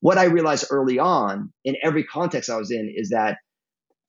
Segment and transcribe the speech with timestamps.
[0.00, 3.38] what I realized early on in every context I was in is that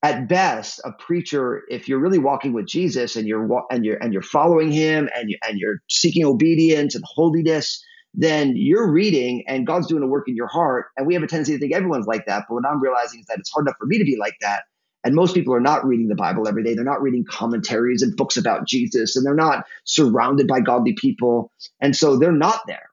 [0.03, 4.13] at best, a preacher, if you're really walking with Jesus and you're and you're and
[4.13, 9.67] you're following Him and you and you're seeking obedience and holiness, then you're reading and
[9.67, 10.87] God's doing a work in your heart.
[10.97, 13.25] And we have a tendency to think everyone's like that, but what I'm realizing is
[13.27, 14.63] that it's hard enough for me to be like that.
[15.03, 16.75] And most people are not reading the Bible every day.
[16.75, 21.51] They're not reading commentaries and books about Jesus, and they're not surrounded by godly people,
[21.79, 22.90] and so they're not there.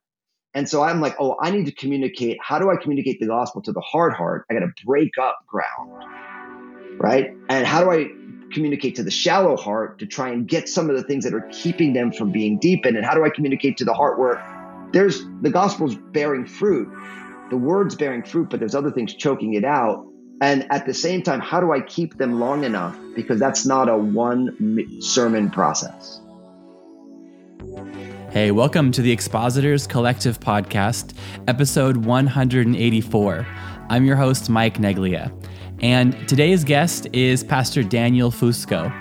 [0.55, 2.39] And so I'm like, oh, I need to communicate.
[2.43, 4.47] How do I communicate the gospel to the hard heart?
[4.51, 6.05] I got to break up ground
[6.99, 7.35] right?
[7.49, 8.09] And how do I
[8.53, 11.49] communicate to the shallow heart to try and get some of the things that are
[11.53, 12.97] keeping them from being deepened?
[12.97, 14.43] And how do I communicate to the heart where
[14.93, 16.89] there's the gospel's bearing fruit,
[17.51, 20.07] the word's bearing fruit, but there's other things choking it out?
[20.41, 22.97] And at the same time, how do I keep them long enough?
[23.17, 26.21] Because that's not a one sermon process.
[28.39, 31.13] Hey, welcome to the Expositors Collective Podcast,
[31.49, 33.47] episode 184.
[33.91, 35.33] I'm your host, Mike Neglia.
[35.81, 38.93] And today's guest is Pastor Daniel Fusco.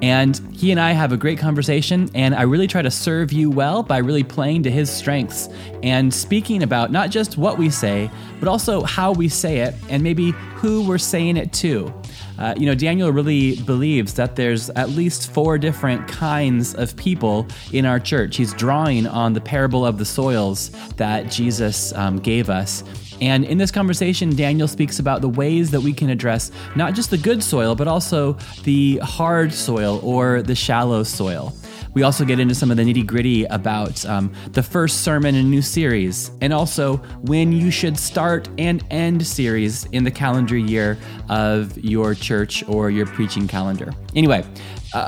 [0.00, 3.50] And he and I have a great conversation, and I really try to serve you
[3.50, 5.50] well by really playing to his strengths
[5.82, 10.02] and speaking about not just what we say, but also how we say it and
[10.02, 11.92] maybe who we're saying it to.
[12.38, 17.46] Uh, you know, Daniel really believes that there's at least four different kinds of people
[17.72, 18.36] in our church.
[18.36, 22.84] He's drawing on the parable of the soils that Jesus um, gave us.
[23.20, 27.10] And in this conversation, Daniel speaks about the ways that we can address not just
[27.10, 31.54] the good soil, but also the hard soil or the shallow soil.
[31.96, 35.46] We also get into some of the nitty gritty about um, the first sermon in
[35.46, 40.58] a new series, and also when you should start and end series in the calendar
[40.58, 40.98] year
[41.30, 43.94] of your church or your preaching calendar.
[44.14, 44.44] Anyway,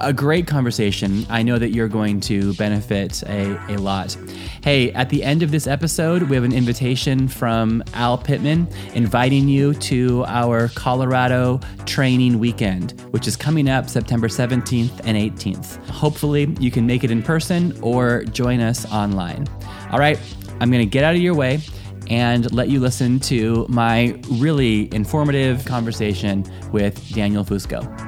[0.00, 1.26] a great conversation.
[1.30, 4.16] I know that you're going to benefit a, a lot.
[4.62, 9.48] Hey, at the end of this episode, we have an invitation from Al Pittman inviting
[9.48, 15.76] you to our Colorado training weekend, which is coming up September 17th and 18th.
[15.88, 19.46] Hopefully, you can make it in person or join us online.
[19.90, 20.18] All right,
[20.60, 21.60] I'm going to get out of your way
[22.08, 28.07] and let you listen to my really informative conversation with Daniel Fusco.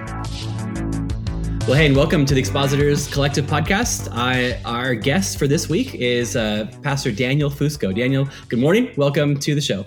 [1.66, 4.09] Well, hey, and welcome to the Expositors Collective podcast.
[4.12, 7.94] I, our guest for this week is uh, Pastor Daniel Fusco.
[7.94, 8.91] Daniel, good morning.
[8.97, 9.84] Welcome to the show.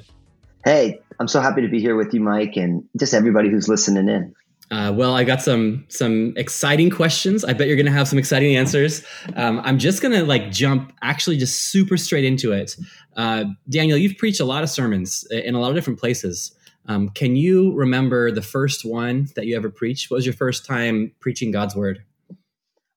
[0.64, 4.08] Hey, I'm so happy to be here with you, Mike, and just everybody who's listening
[4.08, 4.34] in.
[4.72, 7.44] Uh, well, I got some some exciting questions.
[7.44, 9.04] I bet you're going to have some exciting answers.
[9.36, 12.78] Um, I'm just going to like jump, actually, just super straight into it.
[13.18, 16.56] Uh, Daniel, you've preached a lot of sermons in a lot of different places.
[16.88, 20.12] Um, can you remember the first one that you ever preached?
[20.12, 22.04] What was your first time preaching God's word?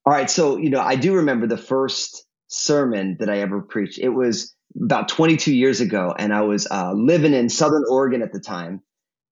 [0.04, 0.30] All right.
[0.30, 3.98] So, you know, I do remember the first sermon that I ever preached.
[3.98, 8.32] It was about 22 years ago, and I was uh, living in Southern Oregon at
[8.32, 8.82] the time.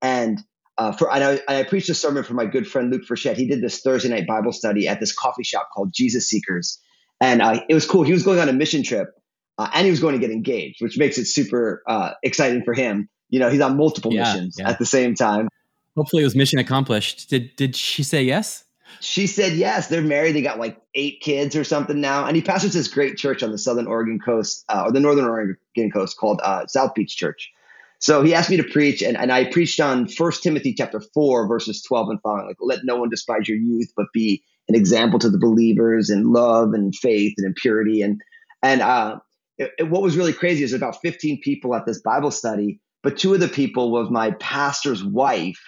[0.03, 0.41] And
[0.76, 3.36] uh, for and I, I, preached a sermon for my good friend Luke Frechette.
[3.36, 6.81] He did this Thursday night Bible study at this coffee shop called Jesus Seekers,
[7.21, 8.03] and uh, it was cool.
[8.03, 9.09] He was going on a mission trip,
[9.56, 12.75] uh, and he was going to get engaged, which makes it super uh, exciting for
[12.75, 14.71] him you know, he's on multiple yeah, missions yeah.
[14.71, 15.49] at the same time.
[15.97, 17.28] Hopefully, it was mission accomplished.
[17.31, 18.62] Did did she say yes?
[19.00, 19.89] She said yes.
[19.89, 20.37] They're married.
[20.37, 22.27] They got like eight kids or something now.
[22.27, 25.25] And he pastors this great church on the southern Oregon coast uh, or the northern
[25.25, 27.50] Oregon coast called uh, South Beach Church.
[27.99, 31.49] So he asked me to preach, and, and I preached on First Timothy chapter four,
[31.49, 32.47] verses twelve and following.
[32.47, 36.33] Like, let no one despise your youth, but be an example to the believers in
[36.33, 38.01] love and faith and in purity.
[38.01, 38.21] And
[38.62, 39.19] and uh,
[39.59, 43.19] it, it, what was really crazy is about fifteen people at this Bible study, but
[43.19, 45.60] two of the people was my pastor's wife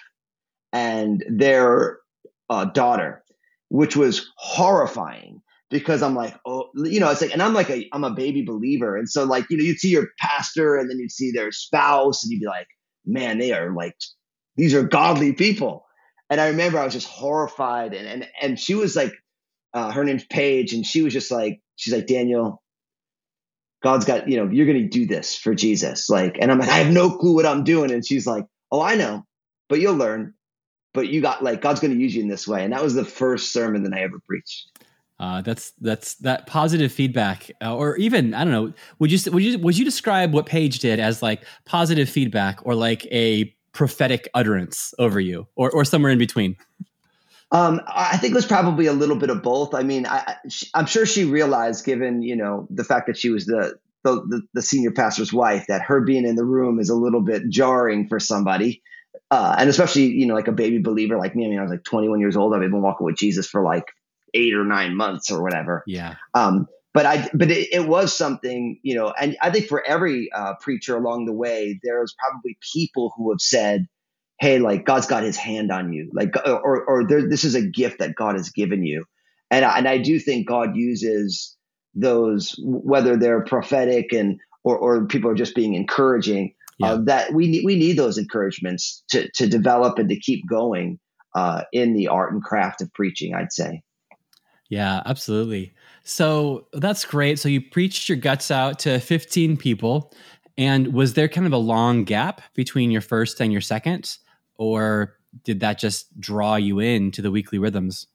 [0.72, 1.98] and their
[2.48, 3.22] uh, daughter,
[3.68, 7.86] which was horrifying because I'm like, oh, you know, it's like, and I'm like a,
[7.92, 8.96] I'm a baby believer.
[8.96, 12.24] And so like, you know, you'd see your pastor and then you'd see their spouse
[12.24, 12.68] and you'd be like,
[13.04, 13.94] man, they are like,
[14.56, 15.84] these are godly people.
[16.30, 19.12] And I remember I was just horrified and, and, and she was like,
[19.74, 20.72] uh, her name's Paige.
[20.72, 22.62] And she was just like, she's like, Daniel,
[23.86, 26.10] God's got, you know, you're going to do this for Jesus.
[26.10, 27.92] Like, and I'm like, I have no clue what I'm doing.
[27.92, 29.24] And she's like, Oh, I know,
[29.68, 30.34] but you'll learn.
[30.92, 32.64] But you got like, God's going to use you in this way.
[32.64, 34.76] And that was the first sermon that I ever preached.
[35.20, 38.72] Uh, that's that's that positive feedback, uh, or even I don't know.
[38.98, 42.74] Would you would you would you describe what Paige did as like positive feedback, or
[42.74, 46.56] like a prophetic utterance over you, or or somewhere in between?
[47.52, 49.74] Um, I think it was probably a little bit of both.
[49.74, 50.36] I mean, I,
[50.74, 54.62] am sure she realized, given you know the fact that she was the, the the
[54.62, 58.18] senior pastor's wife, that her being in the room is a little bit jarring for
[58.18, 58.82] somebody,
[59.30, 61.46] uh, and especially you know like a baby believer like me.
[61.46, 62.52] I mean, I was like 21 years old.
[62.52, 63.92] I've been walking with Jesus for like
[64.34, 65.82] eight or nine months or whatever.
[65.86, 66.16] Yeah.
[66.34, 70.30] Um, but I, but it, it, was something, you know, and I think for every
[70.34, 73.86] uh, preacher along the way, there's probably people who have said,
[74.38, 77.62] "Hey, like God's got His hand on you, like, or or there, this is a
[77.62, 79.04] gift that God has given you,"
[79.50, 81.56] and I, and I do think God uses
[81.94, 86.54] those, whether they're prophetic and or or people are just being encouraging.
[86.82, 86.92] Uh, yeah.
[86.92, 90.98] Uh, that we need we need those encouragements to to develop and to keep going
[91.34, 93.34] uh, in the art and craft of preaching.
[93.34, 93.82] I'd say.
[94.68, 95.74] Yeah, absolutely.
[96.02, 97.38] So that's great.
[97.38, 100.12] So you preached your guts out to 15 people.
[100.58, 104.16] And was there kind of a long gap between your first and your second?
[104.58, 108.06] Or did that just draw you into the weekly rhythms?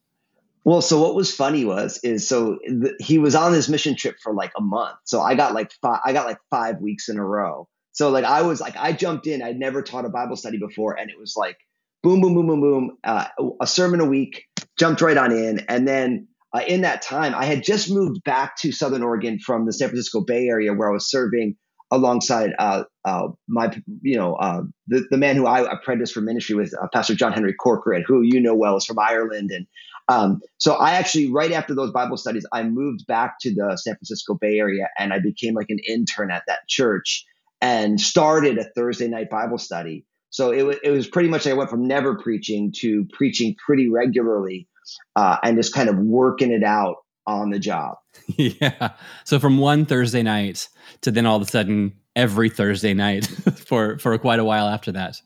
[0.63, 4.17] Well, so what was funny was is so th- he was on this mission trip
[4.21, 4.97] for like a month.
[5.05, 7.67] So I got like five, I got like five weeks in a row.
[7.93, 9.41] So like I was like I jumped in.
[9.41, 11.57] I'd never taught a Bible study before, and it was like
[12.03, 13.27] boom, boom, boom, boom, boom, uh,
[13.59, 14.45] a sermon a week.
[14.77, 18.55] Jumped right on in, and then uh, in that time, I had just moved back
[18.57, 21.55] to Southern Oregon from the San Francisco Bay Area, where I was serving
[21.91, 26.55] alongside uh, uh, my, you know, uh, the, the man who I apprenticed for ministry
[26.55, 29.51] with, uh, Pastor John Henry Corcoran, who you know well is from Ireland.
[29.51, 29.67] And
[30.07, 33.95] um, so I actually, right after those Bible studies, I moved back to the San
[33.95, 37.25] Francisco Bay Area and I became like an intern at that church
[37.59, 40.05] and started a Thursday night Bible study.
[40.29, 44.69] So it, it was pretty much, I went from never preaching to preaching pretty regularly
[45.17, 46.97] uh, and just kind of working it out
[47.27, 47.97] on the job.
[48.37, 48.91] yeah.
[49.25, 50.69] So from one Thursday night
[51.01, 53.25] to then all of a sudden every Thursday night
[53.55, 55.21] for for quite a while after that.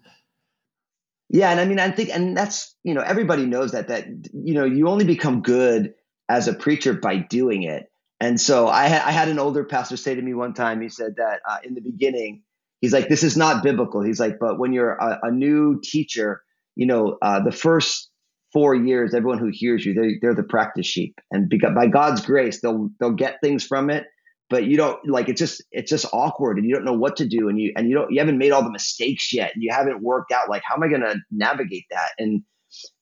[1.29, 4.53] Yeah, and I mean I think and that's, you know, everybody knows that that you
[4.53, 5.93] know, you only become good
[6.29, 7.91] as a preacher by doing it.
[8.19, 10.89] And so I had I had an older pastor say to me one time he
[10.89, 12.43] said that uh, in the beginning
[12.81, 14.01] he's like this is not biblical.
[14.01, 16.43] He's like but when you're a, a new teacher,
[16.75, 18.09] you know, uh, the first
[18.55, 21.19] four years, everyone who hears you, they're, they're the practice sheep.
[21.29, 24.05] And because, by God's grace, they'll they'll get things from it.
[24.49, 27.27] But you don't like it's just it's just awkward, and you don't know what to
[27.27, 29.73] do, and you and you don't you haven't made all the mistakes yet, and you
[29.73, 32.43] haven't worked out like how am I going to navigate that, and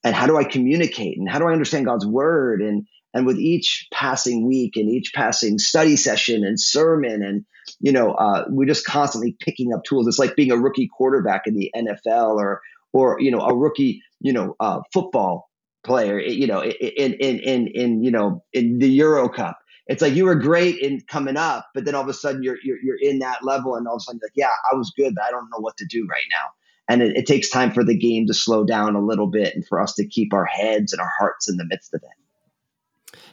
[0.04, 3.38] and how do I communicate, and how do I understand God's word, and and with
[3.38, 7.46] each passing week and each passing study session and sermon and
[7.80, 11.44] you know uh, we're just constantly picking up tools it's like being a rookie quarterback
[11.46, 12.62] in the nfl or
[12.92, 15.50] or you know a rookie you know uh, football
[15.86, 19.60] player you know in in in in you know in the Euro Cup.
[19.86, 22.58] It's like you were great in coming up, but then all of a sudden you're
[22.64, 25.14] you're, you're in that level, and all of a sudden like, yeah, I was good,
[25.14, 26.48] but I don't know what to do right now.
[26.90, 29.68] And it, it takes time for the game to slow down a little bit, and
[29.68, 32.23] for us to keep our heads and our hearts in the midst of it.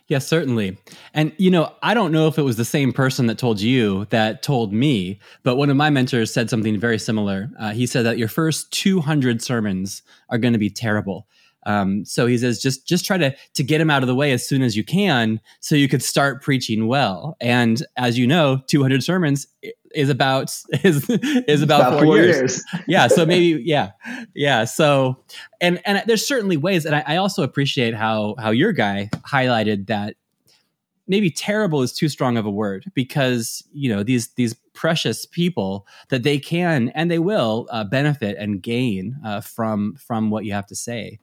[0.09, 0.79] Yes, certainly.
[1.15, 4.07] And, you know, I don't know if it was the same person that told you
[4.11, 7.51] that told me, but one of my mentors said something very similar.
[7.59, 11.27] Uh, he said that your first 200 sermons are going to be terrible.
[11.67, 14.33] Um, so he says, just just try to to get him out of the way
[14.33, 17.37] as soon as you can, so you could start preaching well.
[17.41, 19.47] And as you know, 200 sermons
[19.95, 22.37] is about is is about, about four, four, years.
[22.37, 22.65] years.
[22.89, 23.09] yeah.
[23.09, 23.93] So maybe yeah,
[24.35, 24.65] yeah.
[24.65, 25.23] So
[25.61, 29.87] and and there's certainly ways, and I, I also appreciate how how your guy highlighted
[29.87, 30.17] that
[31.07, 35.87] maybe terrible is too strong of a word because you know these these precious people
[36.09, 40.53] that they can and they will uh, benefit and gain uh, from from what you
[40.53, 41.19] have to say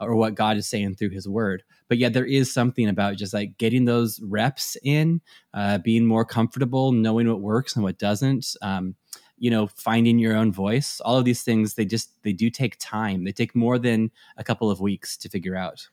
[0.00, 1.62] or what God is saying through his word.
[1.88, 5.20] But yet there is something about just like getting those reps in,
[5.52, 8.56] uh, being more comfortable, knowing what works and what doesn't.
[8.62, 8.94] Um,
[9.38, 11.00] you know, finding your own voice.
[11.00, 13.24] All of these things, they just they do take time.
[13.24, 15.88] They take more than a couple of weeks to figure out.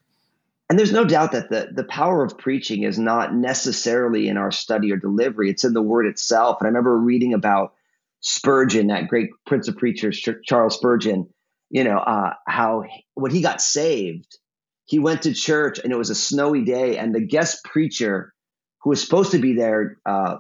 [0.70, 4.52] And there's no doubt that the, the power of preaching is not necessarily in our
[4.52, 5.50] study or delivery.
[5.50, 6.58] It's in the word itself.
[6.60, 7.74] And I remember reading about
[8.20, 11.30] Spurgeon, that great Prince of Preachers, Charles Spurgeon,
[11.70, 14.38] you know, uh, how when he got saved,
[14.86, 18.34] he went to church and it was a snowy day, and the guest preacher
[18.82, 20.38] who was supposed to be there uh,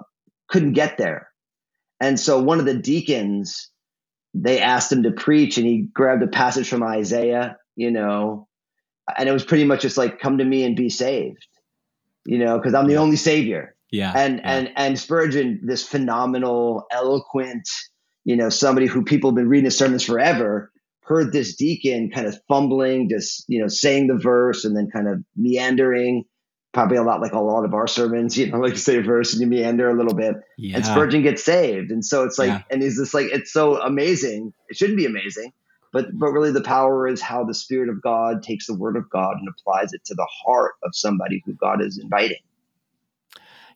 [0.48, 1.30] couldn't get there.
[2.00, 3.70] And so one of the deacons,
[4.34, 8.48] they asked him to preach, and he grabbed a passage from Isaiah, you know,
[9.18, 11.46] and it was pretty much just like, "Come to me and be saved,"
[12.26, 13.76] you know, because I'm the only savior.
[13.92, 14.14] Yeah.
[14.16, 14.52] And yeah.
[14.54, 17.70] and and Spurgeon, this phenomenal, eloquent,
[18.26, 20.72] you know, somebody who people have been reading his sermons forever,
[21.08, 25.08] heard this deacon kind of fumbling, just you know, saying the verse and then kind
[25.08, 26.26] of meandering.
[26.74, 29.02] Probably a lot like a lot of our sermons, you know, like you say a
[29.02, 30.76] verse and you meander a little bit, yeah.
[30.76, 32.62] and Spurgeon gets saved, and so it's like, yeah.
[32.70, 34.54] and he's just like, it's so amazing.
[34.70, 35.54] It shouldn't be amazing,
[35.94, 39.10] but but really the power is how the Spirit of God takes the Word of
[39.10, 42.38] God and applies it to the heart of somebody who God is inviting.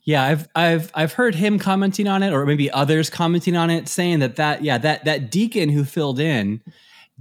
[0.04, 3.88] Yeah, I've I've I've heard him commenting on it, or maybe others commenting on it,
[3.88, 6.62] saying that that yeah that that deacon who filled in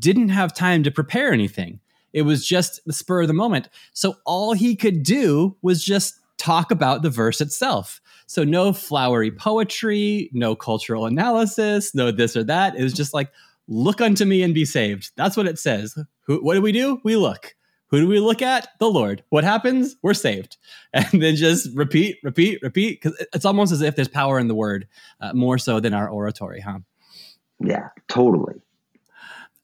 [0.01, 1.81] didn't have time to prepare anything.
[2.13, 3.69] It was just the spur of the moment.
[3.93, 8.01] So all he could do was just talk about the verse itself.
[8.27, 12.75] So no flowery poetry, no cultural analysis, no this or that.
[12.77, 13.31] It was just like,
[13.69, 15.11] look unto me and be saved.
[15.17, 15.97] That's what it says.
[16.23, 17.01] Who, what do we do?
[17.05, 17.55] We look.
[17.89, 18.69] Who do we look at?
[18.79, 19.25] The Lord.
[19.31, 19.97] What happens?
[20.03, 20.57] We're saved.
[20.93, 23.01] And then just repeat, repeat, repeat.
[23.01, 24.89] Because it's almost as if there's power in the word
[25.21, 26.81] uh, more so than our oratory, huh?
[27.61, 28.55] Yeah, totally.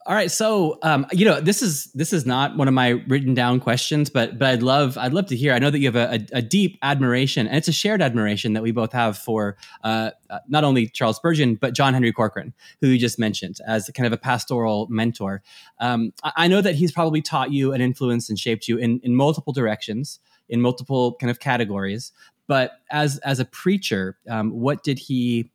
[0.07, 3.35] All right, so um, you know this is this is not one of my written
[3.35, 5.53] down questions, but but I'd love I'd love to hear.
[5.53, 8.53] I know that you have a, a, a deep admiration, and it's a shared admiration
[8.53, 12.55] that we both have for uh, uh, not only Charles Spurgeon but John Henry Corcoran,
[12.81, 15.43] who you just mentioned as kind of a pastoral mentor.
[15.81, 19.01] Um, I, I know that he's probably taught you and influenced and shaped you in
[19.03, 22.13] in multiple directions, in multiple kind of categories.
[22.47, 25.51] But as as a preacher, um, what did he?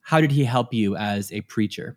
[0.00, 1.96] How did he help you as a preacher?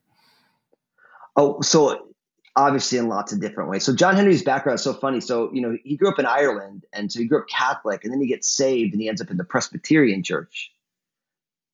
[1.38, 2.08] Oh, so
[2.56, 3.86] obviously in lots of different ways.
[3.86, 5.22] So John Henry's background is so funny.
[5.22, 8.12] So, you know, he grew up in Ireland and so he grew up Catholic and
[8.12, 10.72] then he gets saved and he ends up in the Presbyterian church.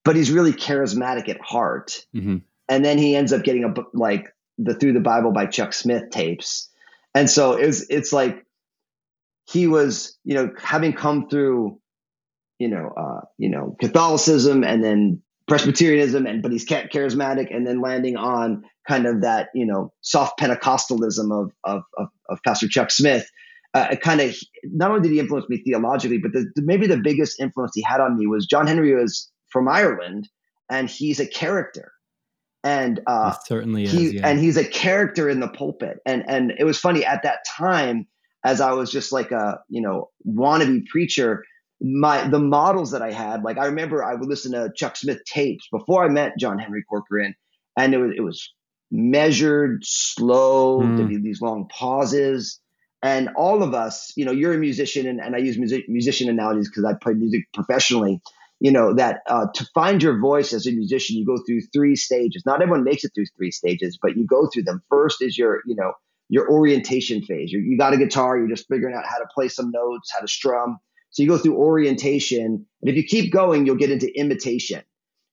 [0.03, 2.05] But he's really charismatic at heart.
[2.13, 2.39] Mm-hmm.
[2.67, 5.71] And then he ends up getting a book like the Through the Bible by Chuck
[5.71, 6.69] Smith tapes.
[7.15, 8.45] And so it's it's like
[9.45, 11.79] he was, you know, having come through,
[12.59, 17.81] you know, uh, you know, Catholicism and then Presbyterianism, and but he's charismatic, and then
[17.81, 22.91] landing on kind of that you know soft Pentecostalism of of of, of Pastor Chuck
[22.91, 23.29] Smith.
[23.73, 24.35] Uh, kind of
[24.65, 27.99] not only did he influence me theologically, but the, maybe the biggest influence he had
[27.99, 30.29] on me was John Henry was from Ireland,
[30.69, 31.91] and he's a character,
[32.63, 34.27] and uh, certainly he, is, yeah.
[34.27, 38.07] and he's a character in the pulpit, and and it was funny at that time
[38.45, 41.43] as I was just like a you know wannabe preacher
[41.83, 45.23] my the models that I had, like I remember I would listen to Chuck Smith
[45.25, 47.35] tapes before I met John Henry Corcoran,
[47.77, 48.53] and it was it was
[48.93, 51.23] measured, slow, mm.
[51.23, 52.59] these long pauses.
[53.01, 56.29] And all of us, you know, you're a musician, and, and I use music, musician
[56.29, 58.21] analogies because I play music professionally.
[58.61, 61.97] You know that uh, to find your voice as a musician, you go through three
[61.97, 62.43] stages.
[62.45, 64.81] Not everyone makes it through three stages, but you go through them.
[64.89, 65.91] First is your, you know,
[66.29, 67.51] your orientation phase.
[67.51, 70.21] You're, you got a guitar, you're just figuring out how to play some notes, how
[70.21, 70.77] to strum
[71.13, 74.81] so you go through orientation, and if you keep going, you'll get into imitation,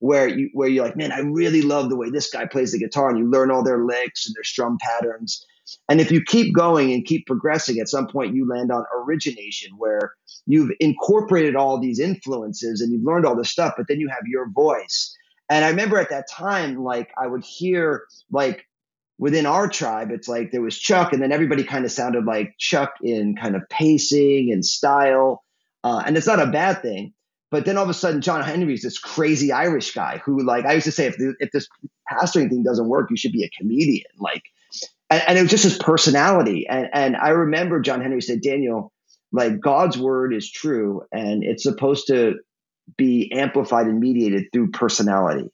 [0.00, 2.78] where you where you're like, man, I really love the way this guy plays the
[2.78, 5.46] guitar, and you learn all their licks and their strum patterns.
[5.88, 9.70] And if you keep going and keep progressing, at some point you land on origination,
[9.78, 10.14] where
[10.46, 14.24] you've incorporated all these influences and you've learned all this stuff, but then you have
[14.26, 15.16] your voice.
[15.48, 18.64] And I remember at that time, like I would hear like
[19.18, 22.54] within our tribe, it's like there was Chuck, and then everybody kind of sounded like
[22.58, 25.44] Chuck in kind of pacing and style.
[25.84, 27.12] Uh, and it's not a bad thing.
[27.50, 30.64] But then all of a sudden, John Henry is this crazy Irish guy who, like,
[30.64, 31.68] I used to say, if, the, if this
[32.10, 34.10] pastoring thing doesn't work, you should be a comedian.
[34.18, 34.44] Like,
[35.10, 36.66] and, and it was just his personality.
[36.68, 38.92] And, and I remember John Henry said, Daniel,
[39.32, 42.36] like, God's word is true, and it's supposed to
[42.96, 45.50] be amplified and mediated through personality.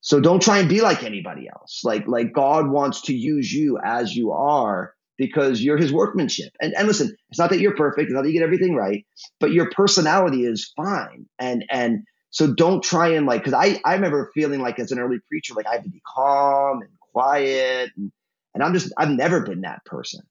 [0.00, 1.82] So don't try and be like anybody else.
[1.84, 6.52] Like, like God wants to use you as you are because you're his workmanship.
[6.60, 9.06] And, and listen, it's not that you're perfect, it's not that you get everything right,
[9.38, 11.26] but your personality is fine.
[11.38, 12.00] And and
[12.30, 15.54] so don't try and like because I, I remember feeling like as an early preacher,
[15.54, 17.92] like I have to be calm and quiet.
[17.96, 18.10] And,
[18.52, 20.22] and I'm just I've never been that person.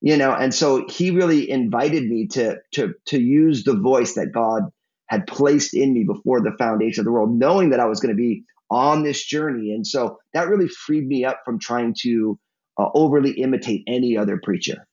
[0.00, 4.32] You know, and so he really invited me to to to use the voice that
[4.32, 4.62] God
[5.08, 8.14] had placed in me before the foundation of the world, knowing that I was going
[8.14, 9.72] to be on this journey.
[9.72, 12.38] And so that really freed me up from trying to
[12.78, 14.86] uh, overly imitate any other preacher.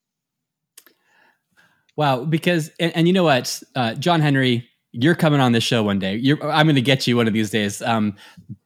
[1.95, 5.83] Wow, because and, and you know what, uh, John Henry, you're coming on this show
[5.83, 6.15] one day.
[6.15, 7.81] You're, I'm going to get you one of these days.
[7.81, 8.15] Um,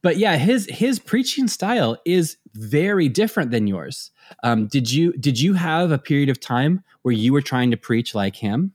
[0.01, 4.11] but yeah, his his preaching style is very different than yours.
[4.43, 7.77] Um, did you did you have a period of time where you were trying to
[7.77, 8.73] preach like him?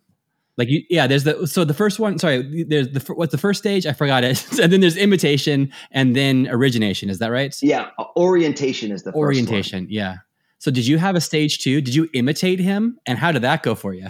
[0.56, 1.06] Like you, yeah.
[1.06, 2.18] There's the so the first one.
[2.18, 3.86] Sorry, there's the what's the first stage?
[3.86, 4.44] I forgot it.
[4.60, 7.10] and then there's imitation, and then origination.
[7.10, 7.56] Is that right?
[7.60, 9.88] Yeah, orientation is the orientation.
[9.90, 10.18] Yeah.
[10.64, 11.82] So did you have a stage two?
[11.82, 12.98] Did you imitate him?
[13.04, 14.06] And how did that go for you?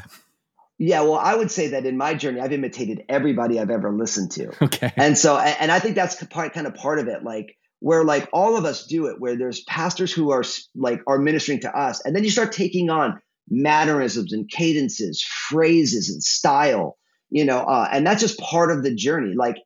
[0.79, 4.31] Yeah, well, I would say that in my journey, I've imitated everybody I've ever listened
[4.33, 4.53] to.
[4.63, 4.93] Okay.
[4.97, 8.29] And so, and I think that's part, kind of part of it, like where like
[8.33, 10.45] all of us do it, where there's pastors who are
[10.77, 13.21] like are ministering to us, and then you start taking on
[13.51, 16.99] mannerisms and cadences, phrases and style,
[17.31, 19.35] you know, uh, and that's just part of the journey.
[19.37, 19.57] Like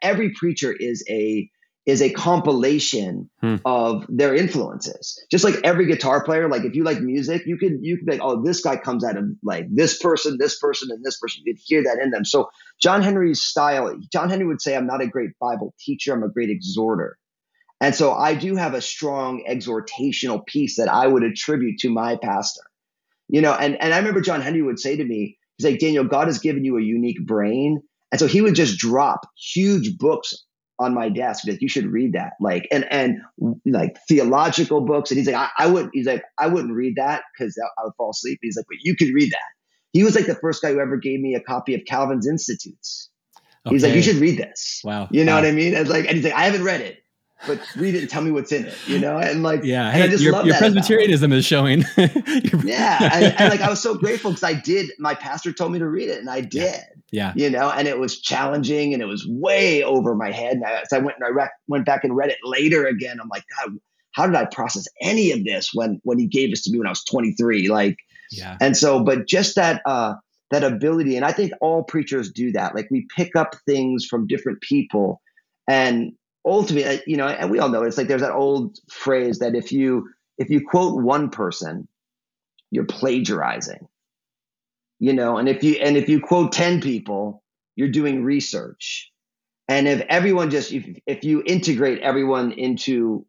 [0.00, 1.50] every preacher is a
[1.88, 3.56] is a compilation hmm.
[3.64, 5.24] of their influences.
[5.30, 8.12] Just like every guitar player, like if you like music, you can you can be
[8.12, 11.42] like, oh, this guy comes out of like this person, this person, and this person.
[11.46, 12.26] You could hear that in them.
[12.26, 16.22] So John Henry's style, John Henry would say, I'm not a great Bible teacher, I'm
[16.22, 17.16] a great exhorter.
[17.80, 22.16] And so I do have a strong exhortational piece that I would attribute to my
[22.16, 22.62] pastor.
[23.28, 26.04] You know, and, and I remember John Henry would say to me, he's like, Daniel,
[26.04, 27.80] God has given you a unique brain
[28.10, 30.34] And so he would just drop huge books
[30.78, 32.34] on my desk like you should read that.
[32.40, 33.20] Like and and
[33.66, 37.22] like theological books and he's like I, I wouldn't he's like I wouldn't read that
[37.32, 38.38] because I would fall asleep.
[38.42, 39.38] He's like but you could read that.
[39.92, 43.10] He was like the first guy who ever gave me a copy of Calvin's Institutes.
[43.66, 43.74] Okay.
[43.74, 44.80] he's like you should read this.
[44.84, 45.08] Wow.
[45.10, 45.40] You know wow.
[45.40, 45.74] what I mean?
[45.74, 46.98] And like and he's like I haven't read it
[47.46, 49.18] but read it and tell me what's in it, you know?
[49.18, 51.84] And like, yeah, and I just your, love your Presbyterianism is showing.
[51.96, 53.10] yeah.
[53.12, 55.86] And, and, like, I was so grateful because I did, my pastor told me to
[55.88, 57.32] read it and I did, yeah.
[57.36, 60.56] you know, and it was challenging and it was way over my head.
[60.56, 63.18] And I, so I went and I re- went back and read it later again.
[63.20, 63.78] I'm like, God,
[64.12, 66.88] how did I process any of this when, when he gave this to me when
[66.88, 67.68] I was 23?
[67.68, 67.98] Like,
[68.32, 68.56] yeah.
[68.60, 70.14] And so, but just that, uh,
[70.50, 71.14] that ability.
[71.16, 72.74] And I think all preachers do that.
[72.74, 75.20] Like we pick up things from different people
[75.68, 76.12] and
[76.48, 79.54] ultimately, you know, and we all know it, it's like there's that old phrase that
[79.54, 81.88] if you if you quote one person,
[82.70, 83.88] you're plagiarizing.
[85.00, 87.42] You know, and if you and if you quote 10 people,
[87.76, 89.12] you're doing research.
[89.68, 93.24] And if everyone just if, if you integrate everyone into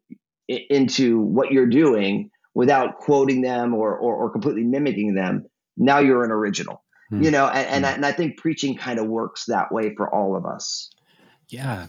[0.48, 5.46] into what you're doing without quoting them or or, or completely mimicking them,
[5.76, 6.82] now you're an original.
[7.10, 7.22] Hmm.
[7.22, 10.12] You know, and, and, I, and I think preaching kind of works that way for
[10.12, 10.90] all of us.
[11.50, 11.86] Yeah.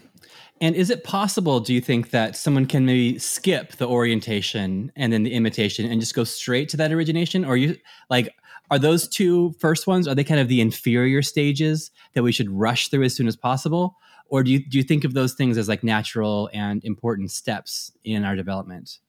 [0.59, 5.11] And is it possible, do you think, that someone can maybe skip the orientation and
[5.11, 7.43] then the imitation and just go straight to that origination?
[7.43, 7.77] Or you
[8.09, 8.35] like
[8.69, 12.49] are those two first ones, are they kind of the inferior stages that we should
[12.49, 13.97] rush through as soon as possible?
[14.27, 17.91] Or do you do you think of those things as like natural and important steps
[18.03, 18.99] in our development?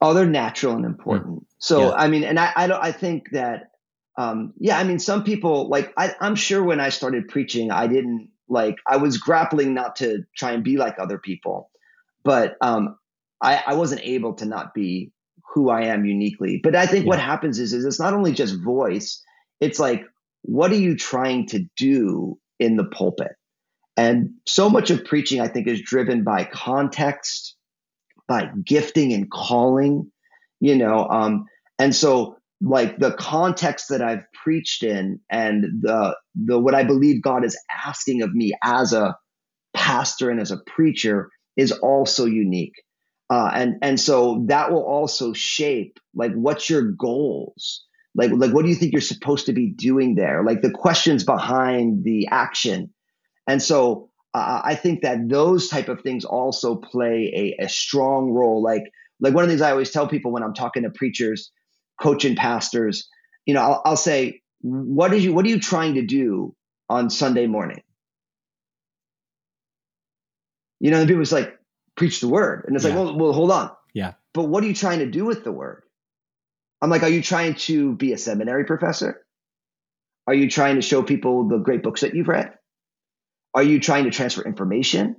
[0.00, 1.42] Oh, they're natural and important.
[1.42, 1.46] Mm.
[1.58, 1.94] So yeah.
[1.94, 3.70] I mean, and I I don't I think that
[4.18, 7.86] um yeah, I mean some people like I, I'm sure when I started preaching, I
[7.86, 11.70] didn't like I was grappling not to try and be like other people,
[12.24, 12.96] but um,
[13.40, 15.12] I, I wasn't able to not be
[15.54, 16.60] who I am uniquely.
[16.62, 17.10] But I think yeah.
[17.10, 19.22] what happens is, is it's not only just voice;
[19.60, 20.04] it's like
[20.42, 23.32] what are you trying to do in the pulpit?
[23.96, 27.56] And so much of preaching, I think, is driven by context,
[28.28, 30.10] by gifting and calling,
[30.60, 31.08] you know.
[31.08, 31.46] Um,
[31.78, 37.22] and so like the context that I've preached in and the the what I believe
[37.22, 39.16] God is asking of me as a
[39.74, 42.74] pastor and as a preacher is also unique.
[43.28, 47.84] Uh, and and so that will also shape like what's your goals?
[48.14, 50.42] Like like what do you think you're supposed to be doing there?
[50.44, 52.90] Like the questions behind the action.
[53.46, 58.30] And so uh, i think that those type of things also play a, a strong
[58.30, 58.62] role.
[58.62, 58.82] Like
[59.20, 61.50] like one of the things i always tell people when i'm talking to preachers
[62.00, 63.08] coaching pastors,
[63.44, 66.54] you know, I'll, I'll say, what are you what are you trying to do
[66.88, 67.82] on Sunday morning?
[70.80, 71.56] You know, and people's like,
[71.96, 72.64] preach the word.
[72.66, 72.94] And it's yeah.
[72.94, 73.70] like, well, well, hold on.
[73.94, 74.12] Yeah.
[74.34, 75.82] But what are you trying to do with the word?
[76.82, 79.24] I'm like, are you trying to be a seminary professor?
[80.26, 82.52] Are you trying to show people the great books that you've read?
[83.54, 85.16] Are you trying to transfer information?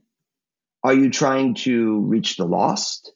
[0.84, 3.12] Are you trying to reach the lost?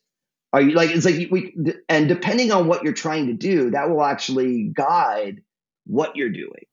[0.53, 1.55] Are you like it's like we
[1.87, 5.41] and depending on what you're trying to do, that will actually guide
[5.85, 6.65] what you're doing.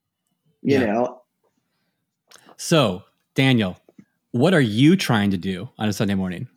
[0.61, 0.85] You yeah.
[0.85, 1.21] know.
[2.57, 3.03] So,
[3.35, 3.77] Daniel,
[4.31, 6.49] what are you trying to do on a Sunday morning?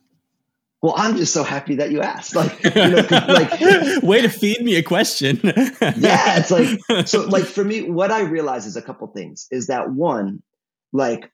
[0.81, 2.35] Well, I'm just so happy that you asked.
[2.35, 5.39] Like, you know, like way to feed me a question.
[5.41, 7.21] yeah, it's like so.
[7.21, 9.47] Like for me, what I realize is a couple things.
[9.49, 10.43] Is that one,
[10.91, 11.31] like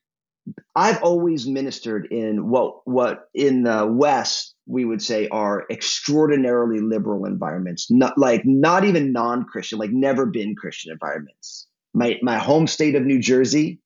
[0.75, 7.25] I've always ministered in what what in the West we would say are extraordinarily liberal
[7.25, 11.67] environments, not like not even non-Christian, like never been Christian environments.
[11.95, 13.82] My my home state of New Jersey,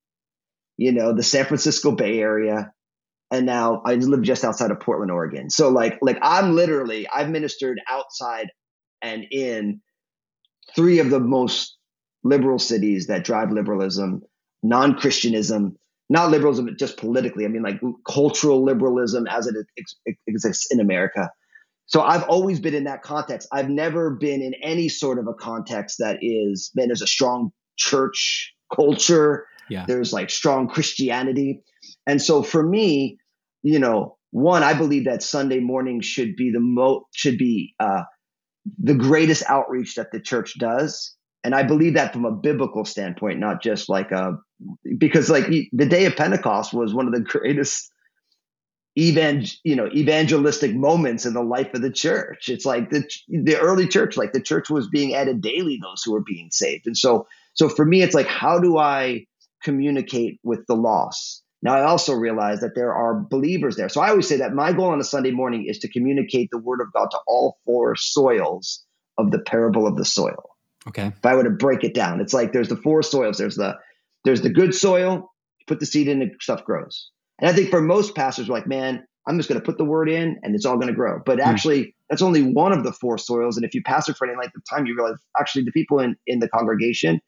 [0.75, 2.73] you know, the San Francisco Bay Area,
[3.31, 5.49] and now I live just outside of Portland, Oregon.
[5.49, 8.49] So like like I'm literally I've ministered outside
[9.01, 9.81] and in
[10.75, 11.77] three of the most
[12.25, 14.21] liberal cities that drive liberalism,
[14.63, 15.77] non-Christianism,
[16.13, 17.43] not liberalism just politically.
[17.43, 19.55] I mean, like cultural liberalism as it
[20.27, 21.31] exists in America.
[21.87, 23.47] So I've always been in that context.
[23.51, 27.51] I've never been in any sort of a context that is, man, there's a strong
[27.77, 29.47] church culture.
[29.71, 29.85] Yeah.
[29.87, 31.63] There's like strong Christianity.
[32.05, 33.17] And so for me,
[33.63, 38.03] you know, one, I believe that Sunday morning should be the mo should be uh,
[38.77, 41.15] the greatest outreach that the church does.
[41.43, 44.37] And I believe that from a biblical standpoint, not just like a
[44.97, 47.91] because like the day of Pentecost was one of the greatest
[48.97, 52.49] evang you know evangelistic moments in the life of the church.
[52.49, 56.13] It's like the the early church, like the church was being added daily those who
[56.13, 56.87] were being saved.
[56.87, 59.25] And so so for me, it's like how do I
[59.63, 61.43] communicate with the lost?
[61.61, 63.89] Now I also realize that there are believers there.
[63.89, 66.57] So I always say that my goal on a Sunday morning is to communicate the
[66.57, 68.83] word of God to all four soils
[69.17, 70.49] of the parable of the soil.
[70.87, 71.07] Okay.
[71.07, 73.37] If I were to break it down, it's like there's the four soils.
[73.37, 73.77] There's the
[74.23, 77.09] there's the good soil, you put the seed in, and stuff grows.
[77.39, 80.09] And I think for most pastors, like, man, I'm just going to put the word
[80.09, 81.21] in and it's all going to grow.
[81.25, 81.47] But hmm.
[81.47, 81.93] actually, mm.
[82.09, 83.57] that's only one of the four soils.
[83.57, 86.15] And if you pastor for any length of time, you realize actually the people in,
[86.27, 87.21] in the congregation,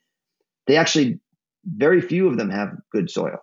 [0.67, 1.19] they actually,
[1.65, 3.37] very few of them have good soil.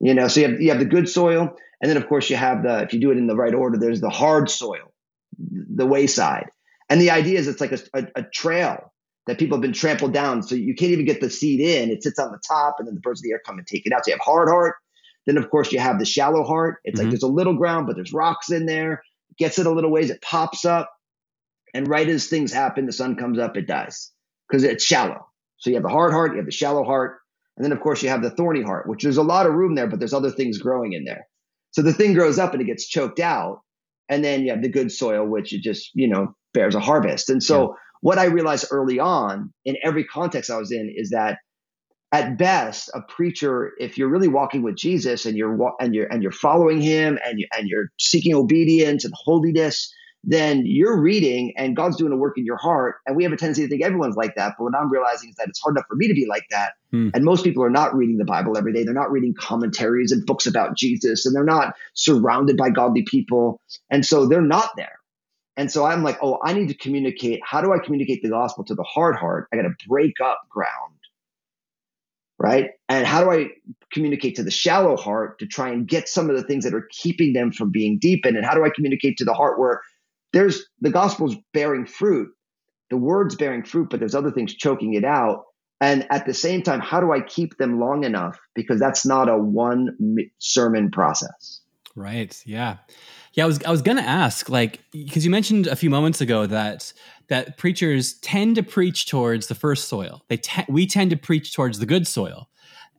[0.00, 1.54] You know, so you have, you have the good soil.
[1.80, 3.78] And then, of course, you have the, if you do it in the right order,
[3.78, 4.92] there's the hard soil,
[5.38, 6.50] the wayside.
[6.88, 8.87] And the idea is it's like a, a, a trail
[9.28, 10.42] that people have been trampled down.
[10.42, 11.90] So you can't even get the seed in.
[11.90, 13.86] It sits on the top, and then the birds of the air come and take
[13.86, 14.04] it out.
[14.04, 14.76] So you have hard heart,
[15.28, 16.78] then, of course, you have the shallow heart.
[16.84, 17.04] It's mm-hmm.
[17.04, 19.02] like there's a little ground, but there's rocks in there.
[19.38, 20.90] gets it a little ways, it pops up.
[21.74, 24.10] And right as things happen, the sun comes up, it dies
[24.48, 25.26] because it's shallow.
[25.58, 27.18] So you have the hard heart, you have the shallow heart.
[27.58, 29.74] And then, of course, you have the thorny heart, which there's a lot of room
[29.74, 31.26] there, but there's other things growing in there.
[31.72, 33.60] So the thing grows up and it gets choked out.
[34.08, 37.28] And then you have the good soil, which it just, you know, bears a harvest.
[37.28, 37.74] And so yeah.
[38.00, 41.38] What I realized early on in every context I was in is that
[42.12, 46.22] at best a preacher if you're really walking with jesus and you're and you're and
[46.22, 49.92] you're following him and you and you're seeking obedience and holiness
[50.24, 52.96] then you're reading and god's doing a work in your heart.
[53.06, 54.54] And we have a tendency to think everyone's like that.
[54.58, 56.72] But what i'm realizing is that it's hard enough for me to be like that.
[56.90, 57.10] Hmm.
[57.14, 58.82] and most people are not reading the bible every day.
[58.84, 61.24] They're not reading commentaries and books about jesus.
[61.24, 63.60] And they're not surrounded by godly people.
[63.90, 64.97] And so they're not there
[65.58, 68.64] and so i'm like oh i need to communicate how do i communicate the gospel
[68.64, 70.94] to the hard heart i got to break up ground
[72.38, 72.70] right?
[72.88, 73.48] And how do I
[73.92, 76.88] communicate to the shallow heart to try and get some of the things that are
[76.90, 78.36] keeping them from being deepened?
[78.36, 79.82] And how do I communicate to the heart where
[80.32, 82.28] there's the gospel's bearing fruit,
[82.90, 85.44] the word's bearing fruit, but there's other things choking it out.
[85.80, 88.38] And at the same time, how do I keep them long enough?
[88.54, 89.96] Because that's not a one
[90.38, 91.60] sermon process.
[91.94, 92.40] Right.
[92.44, 92.76] Yeah.
[93.38, 93.44] Yeah.
[93.44, 96.92] I was, I was to ask, like, because you mentioned a few moments ago that
[97.28, 100.24] that preachers tend to preach towards the first soil.
[100.28, 102.48] They te- we tend to preach towards the good soil,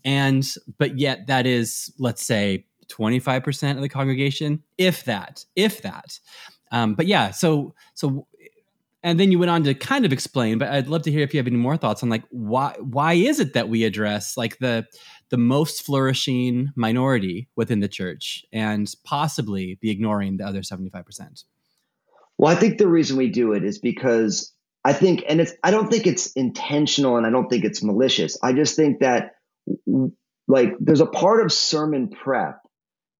[0.05, 0.47] and
[0.77, 5.81] but yet that is let's say twenty five percent of the congregation, if that, if
[5.81, 6.17] that.
[6.71, 8.25] Um, but yeah, so so,
[9.03, 10.57] and then you went on to kind of explain.
[10.57, 13.13] But I'd love to hear if you have any more thoughts on like why why
[13.13, 14.85] is it that we address like the
[15.29, 21.43] the most flourishing minority within the church and possibly be ignoring the other 75%.
[22.37, 25.71] Well, I think the reason we do it is because I think, and it's, I
[25.71, 28.37] don't think it's intentional and I don't think it's malicious.
[28.41, 29.35] I just think that,
[30.47, 32.61] like, there's a part of sermon prep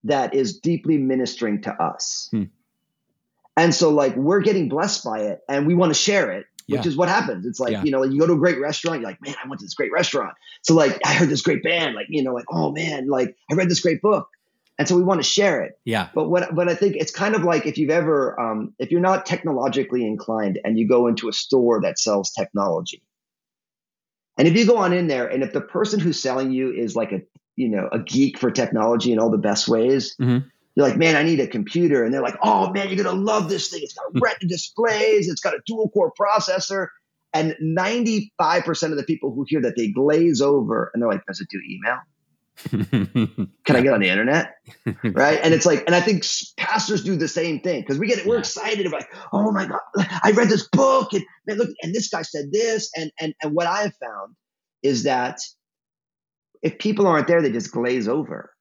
[0.06, 2.30] that is deeply ministering to us.
[2.32, 2.44] Hmm.
[3.58, 6.86] And so, like, we're getting blessed by it and we want to share it, which
[6.86, 6.88] yeah.
[6.88, 7.46] is what happens.
[7.46, 7.84] It's like, yeah.
[7.84, 9.74] you know, you go to a great restaurant, you're like, man, I went to this
[9.74, 10.36] great restaurant.
[10.62, 13.56] So, like, I heard this great band, like, you know, like, oh man, like, I
[13.56, 14.30] read this great book
[14.80, 15.78] and so we want to share it.
[15.84, 16.08] Yeah.
[16.16, 19.02] But what but I think it's kind of like if you've ever um, if you're
[19.02, 23.04] not technologically inclined and you go into a store that sells technology,
[24.38, 26.96] and if you go on in there and if the person who's selling you is
[26.96, 27.22] like a
[27.58, 30.16] you know a geek for technology in all the best ways.
[30.20, 30.48] Mm-hmm.
[30.80, 32.06] You're like, man, I need a computer.
[32.06, 33.82] And they're like, oh, man, you're going to love this thing.
[33.84, 34.20] It's got hmm.
[34.20, 35.28] retina displays.
[35.28, 36.88] It's got a dual core processor.
[37.34, 38.30] And 95%
[38.84, 41.60] of the people who hear that, they glaze over and they're like, does it do
[41.70, 41.98] email?
[43.66, 44.56] Can I get on the internet?
[45.04, 45.42] Right.
[45.44, 46.24] And it's like, and I think
[46.56, 49.82] pastors do the same thing because we get it, we're excited about, oh my God,
[50.24, 52.90] I read this book and man, look, and this guy said this.
[52.96, 54.36] And and and what I have found
[54.82, 55.40] is that
[56.62, 58.52] if people aren't there, they just glaze over.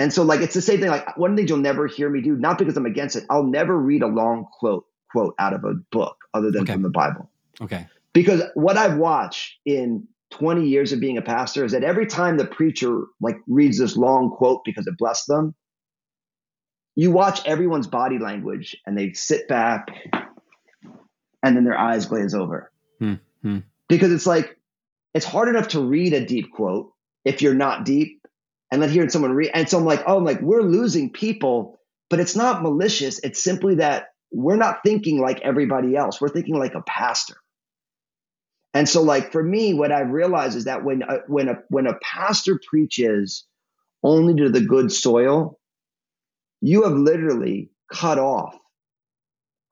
[0.00, 0.88] And so, like, it's the same thing.
[0.88, 3.24] Like, one of the things you'll never hear me do, not because I'm against it,
[3.28, 6.72] I'll never read a long quote quote out of a book other than okay.
[6.72, 7.30] from the Bible.
[7.60, 7.86] Okay.
[8.14, 12.38] Because what I've watched in 20 years of being a pastor is that every time
[12.38, 15.54] the preacher like reads this long quote because it blessed them,
[16.96, 19.88] you watch everyone's body language and they sit back
[21.42, 22.72] and then their eyes glaze over.
[23.02, 23.58] Mm-hmm.
[23.88, 24.56] Because it's like,
[25.12, 26.92] it's hard enough to read a deep quote
[27.24, 28.19] if you're not deep
[28.70, 29.50] and then hearing someone read.
[29.52, 33.18] And so I'm like, oh, I'm like, we're losing people, but it's not malicious.
[33.20, 36.20] It's simply that we're not thinking like everybody else.
[36.20, 37.36] We're thinking like a pastor.
[38.72, 41.86] And so, like for me, what I've realized is that when a, when a when
[41.88, 43.44] a pastor preaches
[44.04, 45.58] only to the good soil,
[46.60, 48.56] you have literally cut off.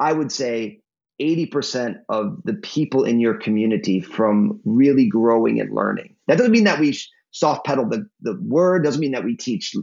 [0.00, 0.80] I would say
[1.20, 6.14] 80% of the people in your community from really growing and learning.
[6.26, 6.96] That doesn't mean that we
[7.30, 9.74] soft pedal the, the word, doesn't mean that we teach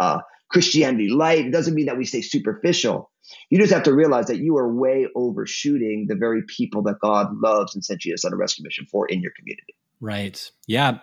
[0.00, 0.18] uh,
[0.50, 3.10] Christianity light, it doesn't mean that we stay superficial.
[3.50, 7.28] You just have to realize that you are way overshooting the very people that God
[7.42, 9.74] loves and sent you to on a rescue mission for in your community.
[10.00, 10.50] Right.
[10.66, 10.98] Yeah.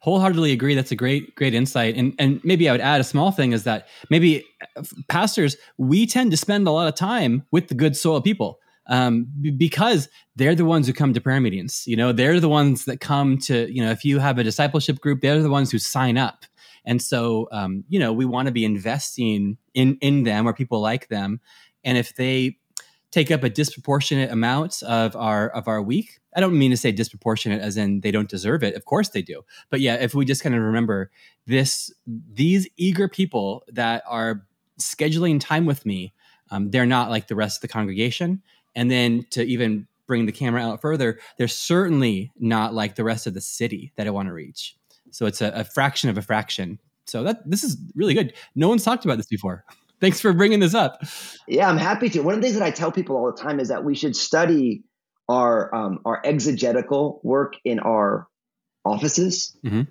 [0.00, 0.74] Wholeheartedly agree.
[0.74, 1.96] That's a great, great insight.
[1.96, 4.44] And and maybe I would add a small thing is that maybe
[4.76, 8.58] uh, pastors we tend to spend a lot of time with the good soil people.
[8.88, 11.84] Um, b- because they're the ones who come to prayer meetings.
[11.86, 15.00] You know, they're the ones that come to, you know, if you have a discipleship
[15.00, 16.44] group, they're the ones who sign up.
[16.84, 20.80] And so, um, you know, we want to be investing in in them or people
[20.80, 21.40] like them.
[21.84, 22.58] And if they
[23.10, 26.92] take up a disproportionate amount of our of our week, I don't mean to say
[26.92, 28.74] disproportionate as in they don't deserve it.
[28.74, 29.42] Of course they do.
[29.70, 31.10] But yeah, if we just kind of remember
[31.46, 34.46] this, these eager people that are
[34.78, 36.12] scheduling time with me,
[36.50, 38.42] um, they're not like the rest of the congregation.
[38.76, 43.26] And then to even bring the camera out further, they're certainly not like the rest
[43.26, 44.76] of the city that I want to reach.
[45.10, 46.78] So it's a, a fraction of a fraction.
[47.06, 48.34] So that this is really good.
[48.54, 49.64] No one's talked about this before.
[50.00, 51.02] Thanks for bringing this up.
[51.48, 52.20] Yeah, I'm happy to.
[52.20, 54.14] One of the things that I tell people all the time is that we should
[54.14, 54.84] study
[55.26, 58.28] our um, our exegetical work in our
[58.84, 59.82] offices, mm-hmm.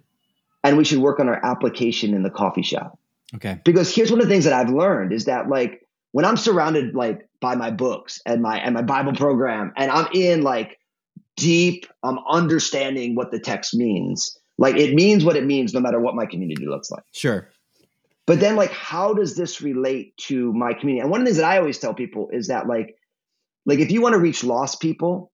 [0.63, 2.99] and we should work on our application in the coffee shop.
[3.33, 3.59] Okay.
[3.65, 6.93] Because here's one of the things that I've learned is that like when I'm surrounded
[6.93, 10.79] like by my books and my and my Bible program, and I'm in like
[11.35, 14.35] deep, I'm understanding what the text means.
[14.57, 17.03] Like it means what it means, no matter what my community looks like.
[17.11, 17.47] Sure.
[18.25, 21.01] But then, like, how does this relate to my community?
[21.01, 22.95] And one of the things that I always tell people is that, like,
[23.67, 25.31] like if you want to reach lost people,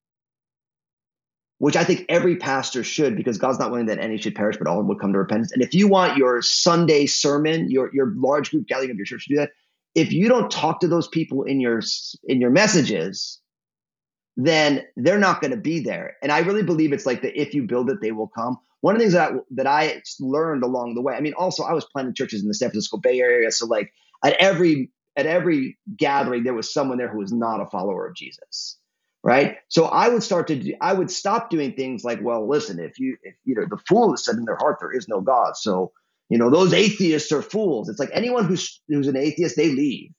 [1.60, 4.67] which I think every pastor should, because God's not willing that any should perish, but
[4.67, 5.54] all would come to repentance.
[5.54, 9.28] And if you want your Sunday sermon, your your large group gathering of your church
[9.28, 9.52] to do that,
[9.95, 11.82] if you don't talk to those people in your
[12.25, 13.39] in your messages,
[14.38, 16.15] then they're not going to be there.
[16.21, 18.58] And I really believe it's like the if you build it, they will come.
[18.82, 21.13] One of the things that I, that I learned along the way.
[21.13, 23.91] I mean, also I was planting churches in the San Francisco Bay Area, so like
[24.23, 28.15] at every at every gathering there was someone there who was not a follower of
[28.15, 28.77] Jesus
[29.23, 29.58] right?
[29.67, 32.99] So I would start to do, I would stop doing things like, well, listen, if
[32.99, 35.56] you if you know the fool has said in their heart there is no God,
[35.58, 35.91] so
[36.32, 37.89] you know those atheists are fools.
[37.89, 40.12] It's like anyone who's who's an atheist, they leave.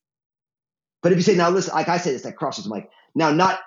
[1.02, 3.32] But if you say now, listen, like I say this at Crossroads, I'm like, now
[3.32, 3.60] not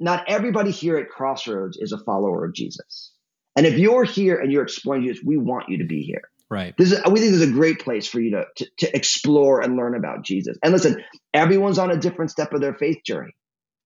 [0.00, 3.12] not everybody here at Crossroads is a follower of Jesus.
[3.54, 6.22] And if you're here and you're exploring Jesus, we want you to be here.
[6.50, 6.76] Right.
[6.76, 9.60] This is we think this is a great place for you to, to to explore
[9.60, 10.58] and learn about Jesus.
[10.60, 13.36] And listen, everyone's on a different step of their faith journey.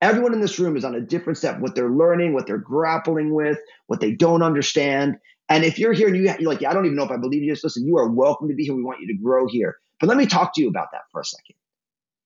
[0.00, 3.34] Everyone in this room is on a different step, what they're learning, what they're grappling
[3.34, 5.18] with, what they don't understand.
[5.48, 7.16] And if you're here and you, you're like, yeah, I don't even know if I
[7.16, 8.74] believe you, just listen, you are welcome to be here.
[8.74, 9.76] We want you to grow here.
[10.00, 11.56] But let me talk to you about that for a second.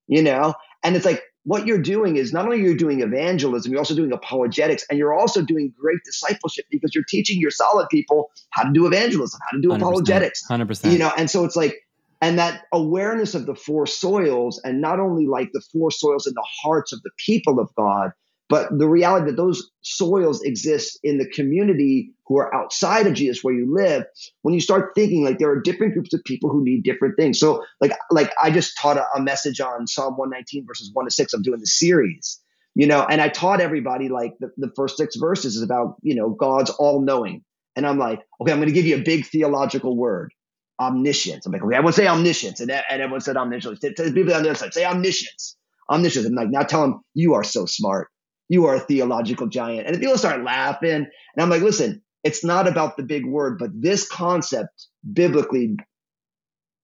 [0.06, 0.54] You know?
[0.82, 4.12] And it's like what you're doing is not only you're doing evangelism, you're also doing
[4.12, 8.72] apologetics, and you're also doing great discipleship because you're teaching your solid people how to
[8.72, 10.46] do evangelism, how to do 100%, apologetics.
[10.48, 10.92] 100%.
[10.92, 11.76] You know, and so it's like
[12.20, 16.34] and that awareness of the four soils and not only like the four soils in
[16.34, 18.12] the hearts of the people of god
[18.50, 23.42] but the reality that those soils exist in the community who are outside of jesus
[23.42, 24.04] where you live
[24.42, 27.38] when you start thinking like there are different groups of people who need different things
[27.38, 31.10] so like like i just taught a, a message on psalm 119 verses 1 to
[31.10, 32.40] 6 i'm doing the series
[32.74, 36.14] you know and i taught everybody like the, the first six verses is about you
[36.14, 37.42] know god's all-knowing
[37.76, 40.32] and i'm like okay i'm going to give you a big theological word
[40.80, 41.46] omniscience.
[41.46, 42.60] I'm like, okay, I would say omniscience.
[42.60, 43.80] And, and everyone said omniscience.
[43.80, 45.56] To, to people on the other side, say omniscience.
[45.90, 46.26] Omniscience.
[46.26, 48.08] I'm like, now tell them, you are so smart.
[48.50, 49.86] You are a theological giant.
[49.86, 50.90] And the people start laughing.
[50.90, 51.06] And
[51.38, 55.76] I'm like, listen, it's not about the big word, but this concept biblically,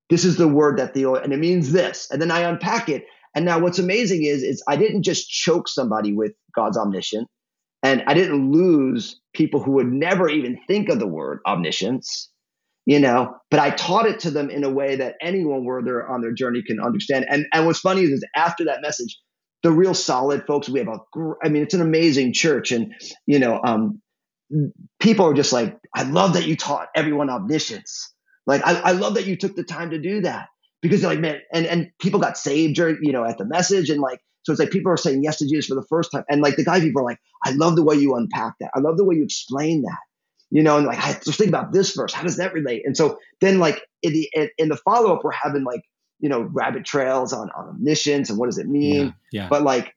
[0.08, 2.08] this is the word that the, and it means this.
[2.10, 3.04] And then I unpack it.
[3.34, 7.28] And now what's amazing is, is I didn't just choke somebody with God's omniscience.
[7.82, 12.30] And I didn't lose people who would never even think of the word omniscience
[12.86, 16.08] you know but i taught it to them in a way that anyone where they're
[16.08, 19.18] on their journey can understand and and what's funny is, is after that message
[19.66, 20.68] the real solid folks.
[20.68, 21.00] We have a
[21.44, 22.70] i mean it's an amazing church.
[22.70, 22.94] And
[23.26, 24.00] you know um
[25.00, 28.14] people are just like i love that you taught everyone omniscience
[28.46, 30.46] like I, I love that you took the time to do that
[30.82, 33.90] because they're like man and and people got saved during you know at the message
[33.90, 36.22] and like so it's like people are saying yes to jesus for the first time.
[36.30, 38.70] And like the guy people are like i love the way you unpack that.
[38.72, 39.98] I love the way you explain that.
[40.50, 42.12] You know, and like, I just think about this verse.
[42.12, 42.82] How does that relate?
[42.84, 45.82] And so then, like in the in the follow up, we're having like
[46.20, 49.14] you know rabbit trails on on omniscience and what does it mean?
[49.32, 49.48] Yeah, yeah.
[49.48, 49.94] But like,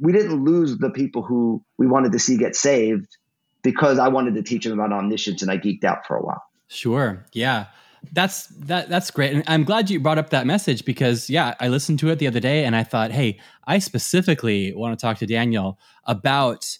[0.00, 3.16] we didn't lose the people who we wanted to see get saved
[3.62, 6.42] because I wanted to teach them about omniscience, and I geeked out for a while.
[6.68, 7.24] Sure.
[7.32, 7.66] Yeah.
[8.12, 9.32] That's that that's great.
[9.32, 12.26] And I'm glad you brought up that message because yeah, I listened to it the
[12.26, 16.78] other day and I thought, "Hey, I specifically want to talk to Daniel about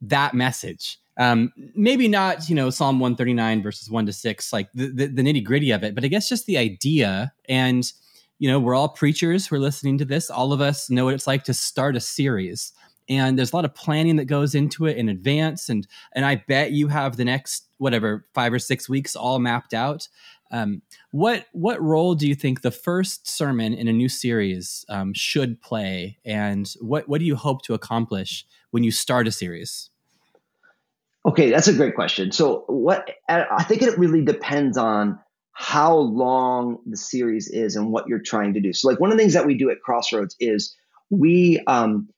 [0.00, 4.88] that message um, maybe not you know psalm 139 verses 1 to 6 like the,
[4.88, 7.92] the, the nitty gritty of it but i guess just the idea and
[8.38, 10.30] you know we're all preachers who are listening to this.
[10.30, 12.72] All of us know what it's like to start a series.
[13.06, 15.68] And there's a lot of planning that goes into it in advance.
[15.68, 19.74] And and i bet you have the next whatever five or six weeks all mapped
[19.74, 20.08] out.
[20.50, 25.12] Um, what what role do you think the first sermon in a new series um,
[25.12, 29.90] should play, and what what do you hope to accomplish when you start a series?
[31.26, 32.30] Okay, that's a great question.
[32.32, 35.18] So, what I think it really depends on
[35.54, 38.72] how long the series is and what you're trying to do.
[38.72, 40.76] So, like one of the things that we do at Crossroads is
[41.10, 42.08] we um,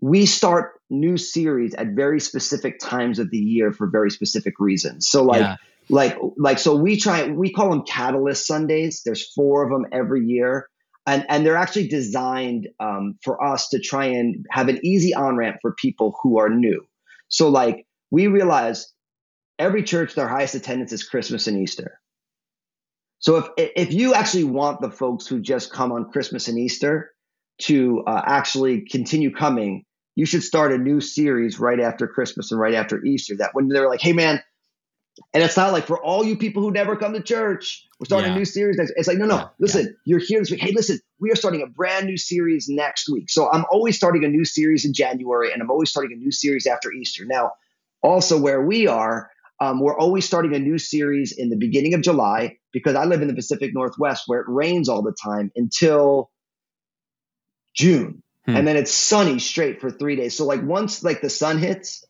[0.00, 5.06] we start new series at very specific times of the year for very specific reasons.
[5.06, 5.40] So, like.
[5.40, 5.56] Yeah
[5.88, 10.24] like like so we try we call them catalyst sundays there's four of them every
[10.24, 10.68] year
[11.06, 15.36] and and they're actually designed um, for us to try and have an easy on
[15.36, 16.84] ramp for people who are new
[17.28, 18.92] so like we realize
[19.58, 22.00] every church their highest attendance is christmas and easter
[23.22, 27.10] so if if you actually want the folks who just come on christmas and easter
[27.58, 32.60] to uh, actually continue coming you should start a new series right after christmas and
[32.60, 34.42] right after easter that when they're like hey man
[35.34, 38.30] and it's not like for all you people who never come to church, we're starting
[38.30, 38.36] yeah.
[38.36, 38.78] a new series.
[38.96, 39.48] It's like, no, no, yeah.
[39.58, 39.92] listen, yeah.
[40.04, 40.62] you're here this week.
[40.62, 43.30] Hey, listen, we are starting a brand new series next week.
[43.30, 46.32] So I'm always starting a new series in January and I'm always starting a new
[46.32, 47.24] series after Easter.
[47.26, 47.52] Now,
[48.02, 49.30] also where we are,
[49.60, 53.22] um, we're always starting a new series in the beginning of July because I live
[53.22, 56.30] in the Pacific Northwest where it rains all the time until
[57.74, 58.22] June.
[58.46, 58.56] Hmm.
[58.56, 60.36] And then it's sunny straight for three days.
[60.36, 62.04] So like once like the sun hits,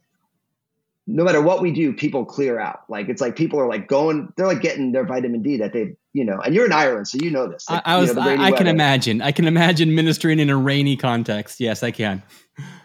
[1.07, 2.85] no matter what we do, people clear out.
[2.89, 5.97] Like it's like people are like going, they're like getting their vitamin D that they,
[6.13, 7.69] you know, and you're in Ireland, so you know this.
[7.69, 9.21] Like, I, I, was, you know, I, I can imagine.
[9.21, 11.59] I can imagine ministering in a rainy context.
[11.59, 12.23] Yes, I can.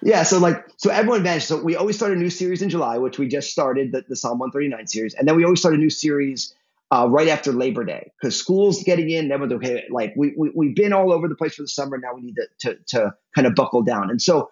[0.01, 1.47] Yeah, so like, so everyone vanished.
[1.47, 4.15] So we always start a new series in July, which we just started the, the
[4.15, 6.55] Psalm 139 series, and then we always start a new series
[6.91, 9.31] uh, right after Labor Day because school's getting in.
[9.31, 9.83] Everyone's okay.
[9.91, 11.97] Like we, we we've been all over the place for the summer.
[11.97, 14.49] Now we need to to, to kind of buckle down, and so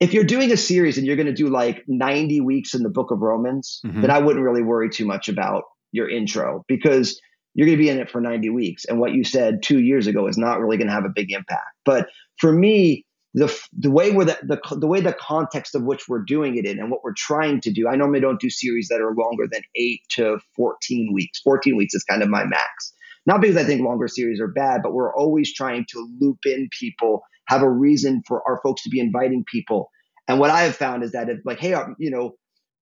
[0.00, 2.88] if you're doing a series and you're going to do like 90 weeks in the
[2.88, 4.00] book of Romans, mm-hmm.
[4.00, 7.20] then I wouldn't really worry too much about your intro because
[7.54, 8.84] you're going to be in it for 90 weeks.
[8.84, 11.32] And what you said two years ago is not really going to have a big
[11.32, 11.74] impact.
[11.84, 13.04] But for me,
[13.38, 16.64] the, the way we're the, the, the way the context of which we're doing it
[16.64, 19.46] in and what we're trying to do, I normally don't do series that are longer
[19.50, 21.40] than eight to 14 weeks.
[21.40, 22.92] 14 weeks is kind of my max.
[23.26, 26.68] Not because I think longer series are bad, but we're always trying to loop in
[26.78, 29.90] people have a reason for our folks to be inviting people.
[30.28, 32.36] And what I have found is that if like, hey, um, you know,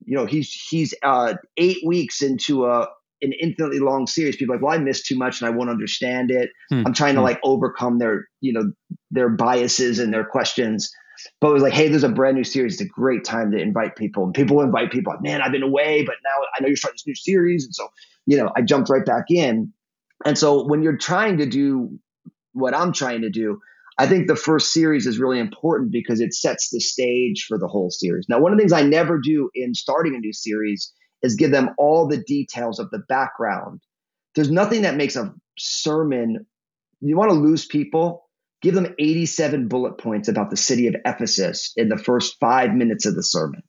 [0.04, 2.88] you know, he's he's uh, eight weeks into a
[3.26, 4.36] an infinitely long series.
[4.36, 6.50] People are like, well, I missed too much and I won't understand it.
[6.70, 6.84] Hmm.
[6.86, 7.26] I'm trying to hmm.
[7.26, 8.72] like overcome their, you know,
[9.10, 10.90] their biases and their questions.
[11.40, 12.74] But it was like, hey, there's a brand new series.
[12.74, 14.24] It's a great time to invite people.
[14.24, 16.96] And people invite people like, man, I've been away, but now I know you're starting
[16.96, 17.64] this new series.
[17.64, 17.88] And so,
[18.26, 19.72] you know, I jumped right back in.
[20.24, 21.98] And so when you're trying to do
[22.52, 23.60] what I'm trying to do,
[23.98, 27.66] I think the first series is really important because it sets the stage for the
[27.66, 28.26] whole series.
[28.28, 30.92] Now, one of the things I never do in starting a new series
[31.26, 33.80] is give them all the details of the background.
[34.34, 36.46] There's nothing that makes a sermon,
[37.00, 38.28] you want to lose people,
[38.62, 43.04] give them 87 bullet points about the city of Ephesus in the first five minutes
[43.04, 43.62] of the sermon.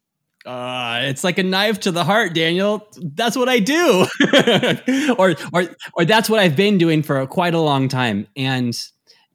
[0.46, 2.88] Uh, it's like a knife to the heart, Daniel.
[2.96, 4.08] That's what I do,
[5.18, 8.28] or or or that's what I've been doing for quite a long time.
[8.38, 8.74] And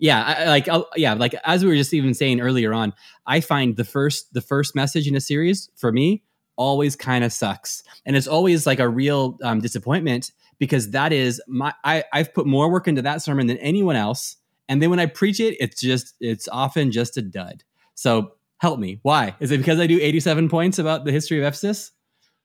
[0.03, 2.93] yeah I, like I'll, yeah like as we were just even saying earlier on
[3.25, 6.23] i find the first the first message in a series for me
[6.57, 7.83] always kind of sucks.
[8.07, 12.47] And it's always like a real um, disappointment because that is my I, i've put
[12.47, 14.37] more work into that sermon than anyone else.
[14.69, 17.65] And then when i preach it it's just it's often just a dud.
[17.95, 19.01] So help me.
[19.03, 19.35] Why?
[19.41, 21.91] Is it because i do 87 points about the history of ephesus?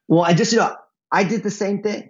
[0.07, 0.75] Well i just you know
[1.11, 2.09] i did the same thing.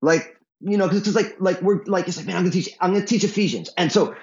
[0.00, 2.70] Like you know because it's like like we're like it's like man i'm gonna teach
[2.80, 3.70] i'm gonna teach ephesians.
[3.76, 4.14] And so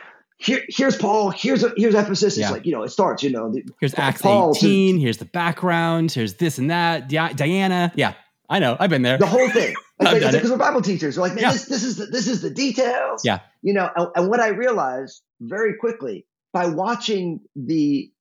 [0.41, 2.37] here, here's Paul, here's here's Ephesus.
[2.37, 2.51] It's yeah.
[2.51, 3.21] like you know, it starts.
[3.23, 4.95] You know, the, here's Acts Paul 18.
[4.95, 6.11] To, here's the background.
[6.11, 7.09] Here's this and that.
[7.09, 7.91] Di- Diana.
[7.95, 8.13] Yeah,
[8.49, 8.75] I know.
[8.79, 9.17] I've been there.
[9.17, 9.75] The whole thing.
[10.01, 11.15] Because like, we're Bible teachers.
[11.15, 11.51] We're like, man, yeah.
[11.51, 13.23] this, this is the, this is the details.
[13.23, 13.41] Yeah.
[13.61, 18.11] You know, and, and what I realized very quickly by watching the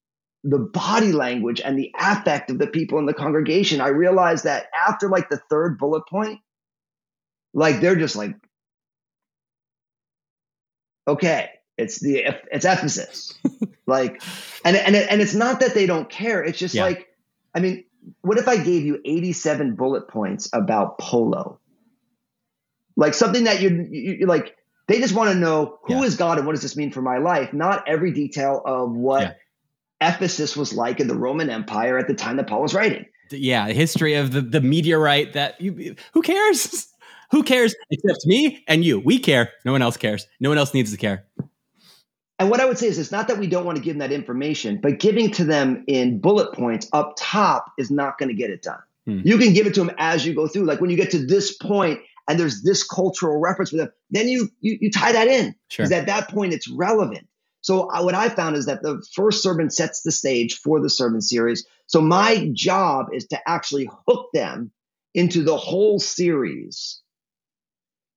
[0.43, 4.67] the body language and the affect of the people in the congregation, I realized that
[4.87, 6.39] after like the third bullet point,
[7.55, 8.35] like they're just like,
[11.07, 13.33] okay, it's the it's Ephesus.
[13.85, 14.21] like,
[14.63, 16.43] and and and it's not that they don't care.
[16.43, 16.85] It's just yeah.
[16.85, 17.07] like,
[17.55, 17.83] I mean,
[18.21, 21.59] what if I gave you 87 bullet points about polo?
[22.95, 24.55] Like something that you you like.
[24.87, 26.01] They just want to know who yeah.
[26.01, 29.21] is God and what does this mean for my life, not every detail of what
[29.21, 29.33] yeah.
[30.09, 33.05] Ephesus was like in the Roman Empire at the time that Paul was writing.
[33.29, 36.87] Yeah, the history of the, the meteorite that you, who cares?
[37.31, 38.99] who cares except me and you?
[38.99, 39.51] We care.
[39.63, 40.27] No one else cares.
[40.41, 41.25] No one else needs to care.
[42.41, 43.99] And what I would say is it's not that we don't want to give them
[43.99, 48.35] that information, but giving to them in bullet points up top is not going to
[48.35, 48.79] get it done.
[49.05, 49.19] Hmm.
[49.23, 50.63] You can give it to them as you go through.
[50.63, 54.27] Like when you get to this point, and there's this cultural reference with them, then
[54.27, 55.85] you you, you tie that in Sure.
[55.85, 57.27] because at that point it's relevant.
[57.61, 60.89] So I, what I found is that the first sermon sets the stage for the
[60.89, 61.67] sermon series.
[61.85, 64.71] So my job is to actually hook them
[65.13, 67.01] into the whole series.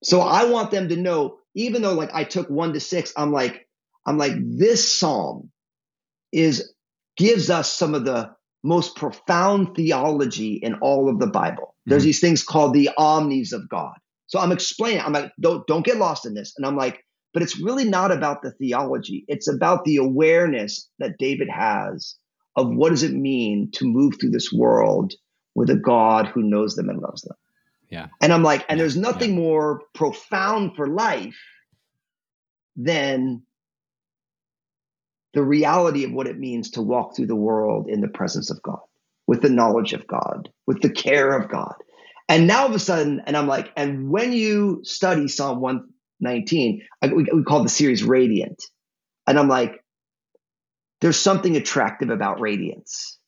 [0.02, 3.30] So I want them to know, even though like I took one to six, I'm
[3.32, 3.63] like,
[4.06, 5.50] I'm like, this psalm
[6.32, 6.72] is
[7.16, 8.34] gives us some of the
[8.64, 11.76] most profound theology in all of the Bible.
[11.86, 12.06] There's Mhm.
[12.06, 13.94] these things called the omnis of God.
[14.26, 16.54] So I'm explaining, I'm like, don't don't get lost in this.
[16.56, 19.24] And I'm like, but it's really not about the theology.
[19.28, 22.16] It's about the awareness that David has
[22.56, 25.12] of what does it mean to move through this world
[25.54, 27.36] with a God who knows them and loves them.
[27.90, 28.08] Yeah.
[28.20, 31.36] And I'm like, and Yeah, there's nothing more profound for life
[32.76, 33.42] than
[35.34, 38.62] the reality of what it means to walk through the world in the presence of
[38.62, 38.80] God,
[39.26, 41.74] with the knowledge of God, with the care of God.
[42.28, 46.82] And now all of a sudden, and I'm like, and when you study Psalm 119,
[47.02, 48.62] I, we, we call the series Radiant.
[49.26, 49.82] And I'm like,
[51.00, 53.18] there's something attractive about radiance.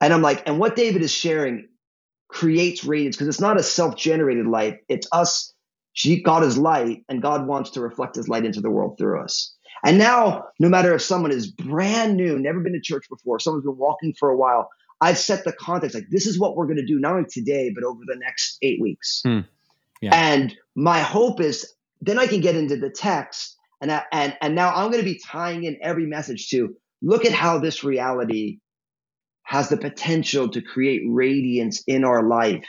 [0.00, 1.68] And I'm like, and what David is sharing
[2.28, 5.52] creates radiance because it's not a self generated light, it's us.
[6.24, 9.56] God is light, and God wants to reflect his light into the world through us.
[9.84, 13.64] And now, no matter if someone is brand new, never been to church before, someone's
[13.64, 16.78] been walking for a while, I've set the context like this is what we're going
[16.78, 19.22] to do, not only today, but over the next eight weeks.
[19.24, 19.40] Hmm.
[20.00, 20.10] Yeah.
[20.14, 24.54] And my hope is then I can get into the text, and I, and and
[24.54, 28.58] now I'm going to be tying in every message to look at how this reality
[29.42, 32.64] has the potential to create radiance in our life.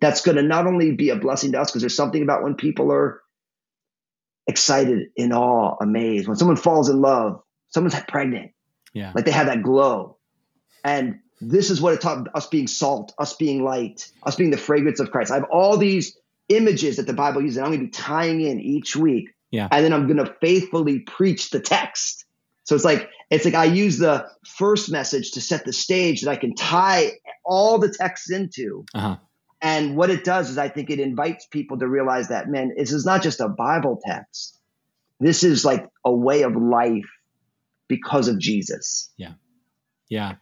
[0.00, 2.54] That's going to not only be a blessing to us because there's something about when
[2.54, 3.22] people are
[4.46, 6.28] excited, in awe, amazed.
[6.28, 8.52] When someone falls in love, someone's pregnant,
[8.92, 9.12] Yeah.
[9.14, 10.16] like they have that glow.
[10.84, 14.56] And this is what it taught us being salt, us being light, us being the
[14.58, 15.30] fragrance of Christ.
[15.30, 16.16] I have all these
[16.48, 19.30] images that the Bible uses, and I'm going to be tying in each week.
[19.50, 19.68] Yeah.
[19.70, 22.24] And then I'm going to faithfully preach the text.
[22.64, 26.30] So it's like it's like I use the first message to set the stage that
[26.30, 27.12] I can tie
[27.44, 28.84] all the texts into.
[28.94, 29.16] Uh-huh.
[29.62, 32.92] And what it does is I think it invites people to realize that, man, this
[32.92, 34.58] is not just a Bible text.
[35.18, 37.10] This is like a way of life
[37.88, 39.10] because of Jesus.
[39.18, 39.32] Yeah.
[40.08, 40.36] Yeah.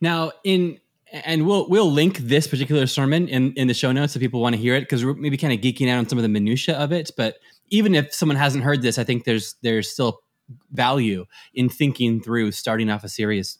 [0.00, 0.78] Now, in
[1.12, 4.54] and we'll we'll link this particular sermon in in the show notes if people want
[4.54, 6.76] to hear it because we're maybe kind of geeking out on some of the minutia
[6.76, 7.10] of it.
[7.16, 7.36] But
[7.70, 10.20] even if someone hasn't heard this, I think there's there's still
[10.72, 13.58] value in thinking through starting off a series.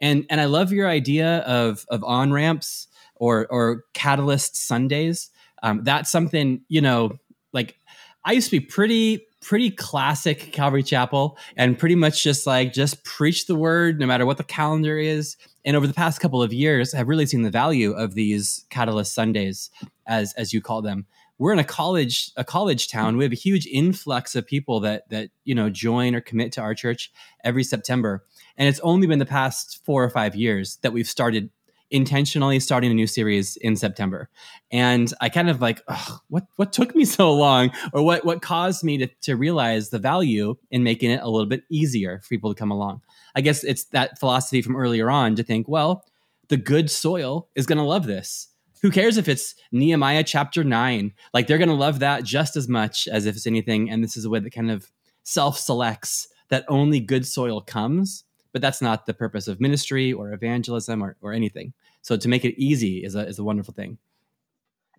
[0.00, 5.30] And and I love your idea of of on ramps or or catalyst Sundays.
[5.62, 7.18] Um, that's something you know
[7.52, 7.76] like
[8.24, 13.04] I used to be pretty pretty classic Calvary Chapel and pretty much just like just
[13.04, 15.36] preach the word no matter what the calendar is.
[15.64, 19.14] And over the past couple of years, I've really seen the value of these Catalyst
[19.14, 19.70] Sundays,
[20.06, 21.06] as as you call them.
[21.38, 23.16] We're in a college a college town.
[23.16, 26.60] We have a huge influx of people that that you know join or commit to
[26.60, 27.12] our church
[27.44, 28.24] every September.
[28.56, 31.50] And it's only been the past four or five years that we've started
[31.90, 34.28] intentionally starting a new series in September.
[34.70, 35.80] And I kind of like,
[36.28, 39.98] what what took me so long, or what what caused me to to realize the
[39.98, 43.02] value in making it a little bit easier for people to come along.
[43.34, 46.04] I guess it's that philosophy from earlier on to think, well,
[46.48, 48.48] the good soil is going to love this.
[48.82, 51.12] Who cares if it's Nehemiah chapter nine?
[51.32, 53.90] Like they're going to love that just as much as if it's anything.
[53.90, 54.90] And this is a way that kind of
[55.22, 58.24] self selects that only good soil comes.
[58.56, 61.74] But that's not the purpose of ministry or evangelism or, or anything.
[62.00, 63.98] So to make it easy is a, is a wonderful thing.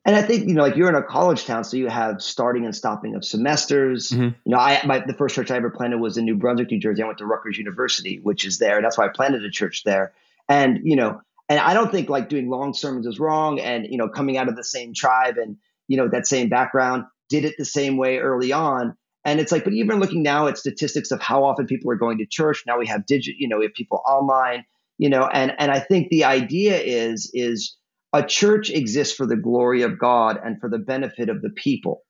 [0.05, 2.66] And I think you know, like you're in a college town, so you have starting
[2.66, 4.12] and stopping of semesters.
[4.12, 4.36] Mhm.
[4.45, 6.80] You know, I my, the first church I ever planted was in New Brunswick, New
[6.80, 7.01] Jersey.
[7.01, 8.80] I went to Rutgers University, which is there.
[8.80, 10.14] That's why I planted a church there.
[10.47, 13.60] And you know, and I don't think like doing long sermons is wrong.
[13.60, 17.05] And you know, coming out of the same tribe and you know that same background,
[17.28, 18.95] did it the same way early on.
[19.28, 22.17] And it's like, but even looking now at statistics of how often people are going
[22.19, 22.63] to church.
[22.65, 24.65] Now we have digit, you know, we have people online,
[24.97, 27.75] you know, and and I think the idea is is
[28.13, 32.03] a church exists for the glory of God and for the benefit of the people,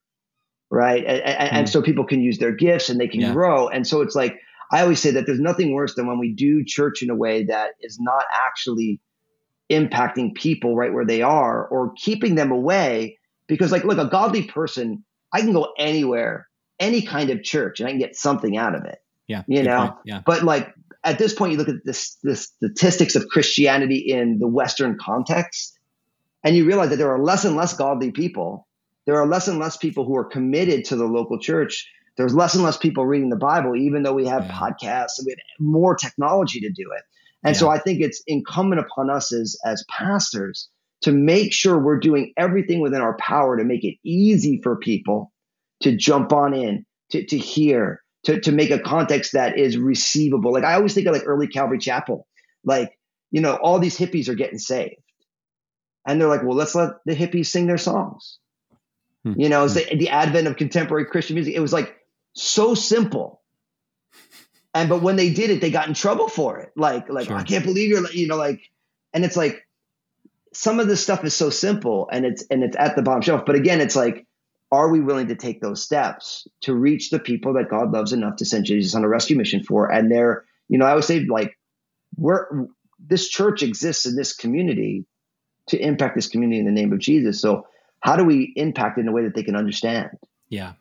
[0.70, 1.04] right?
[1.04, 3.34] And, and, and so people can use their gifts and they can Yeah.
[3.34, 3.68] grow.
[3.68, 4.36] And so it's like
[4.72, 7.46] I always say that there's nothing worse than when we do church in a way
[7.46, 9.02] that is not actually
[9.72, 13.18] impacting people right where they are or keeping them away.
[13.48, 15.04] Because like, look, a godly person,
[15.34, 16.48] I can go anywhere,
[16.80, 19.00] any kind of church, and I can get something out of it.
[19.28, 19.44] Yeah.
[19.48, 19.94] You know, point.
[20.06, 20.22] Yeah.
[20.26, 20.74] But like
[21.04, 25.78] at this point, you look at this, the statistics of Christianity in the Western context,
[26.44, 28.68] and you realize that there are less and less godly people.
[29.06, 31.90] There are less and less people who are committed to the local church.
[32.18, 34.52] There's less and less people reading the Bible, even though we have Yeah.
[34.52, 37.04] podcasts and we have more technology to do it.
[37.44, 40.70] And so I think it's incumbent upon us as as pastors
[41.02, 45.32] to make sure we're doing everything within our power to make it easy for people
[45.82, 50.52] to jump on in, to, to hear, to, to make a context that is receivable.
[50.52, 52.28] Like I always think of like early Calvary Chapel,
[52.64, 52.98] like,
[53.32, 54.96] you know, all these hippies are getting saved.
[56.06, 58.40] And they're like, well, let's let the hippies sing their songs.
[59.24, 59.34] Hmm.
[59.36, 61.54] You know, it's the, the advent of contemporary Christian music.
[61.54, 61.98] It was like
[62.34, 63.42] so simple.
[64.74, 66.72] And but when they did it, they got in trouble for it.
[66.76, 67.36] Like, like sure.
[67.36, 68.62] I can't believe you're, you know, like,
[69.12, 69.68] and it's like
[70.54, 73.44] some of this stuff is so simple and it's and it's at the bottom shelf.
[73.46, 74.27] But again, it's like,
[74.72, 78.38] are we willing to take those steps to reach the people that God loves enough
[78.38, 79.92] to send Jesus on a rescue mission for?
[79.92, 81.58] And they're, you know, I would say like,
[82.18, 82.68] we're
[83.00, 85.06] this church exists in this community
[85.68, 87.40] to impact this community in the name of Jesus.
[87.40, 87.68] So
[88.00, 90.10] how do we impact in a way that they can understand?
[90.50, 90.74] Yeah.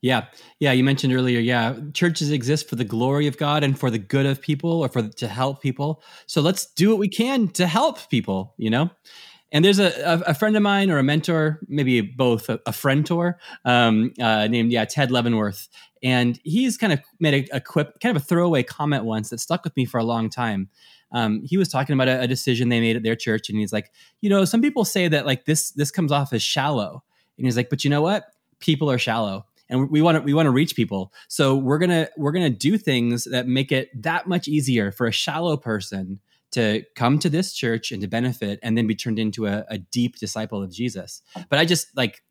[0.00, 0.26] Yeah.
[0.58, 0.72] Yeah.
[0.72, 4.26] You mentioned earlier, yeah, churches exist for the glory of God and for the good
[4.26, 6.02] of people or for to help people.
[6.26, 8.90] So let's do what we can to help people, you know?
[9.52, 12.72] And there's a, a, a friend of mine or a mentor, maybe both, a, a
[12.72, 13.08] friend
[13.64, 15.68] um, uh, named, yeah, Ted Leavenworth.
[16.02, 19.40] And he's kind of made a, a quip, kind of a throwaway comment once that
[19.40, 20.68] stuck with me for a long time
[21.12, 23.72] um, he was talking about a, a, decision they made at their church, and he's
[23.72, 27.02] like, you know, some people say that like this this comes off as shallow,
[27.36, 28.24] and he's like, but you know what?
[28.60, 32.08] People are shallow, and we want to we want to reach people, so we're gonna
[32.16, 36.20] we're gonna do things that make it that much easier for a shallow person
[36.52, 39.78] to come to this church and to benefit, and then be turned into a, a
[39.78, 41.22] deep disciple of Jesus.
[41.48, 42.22] But I just like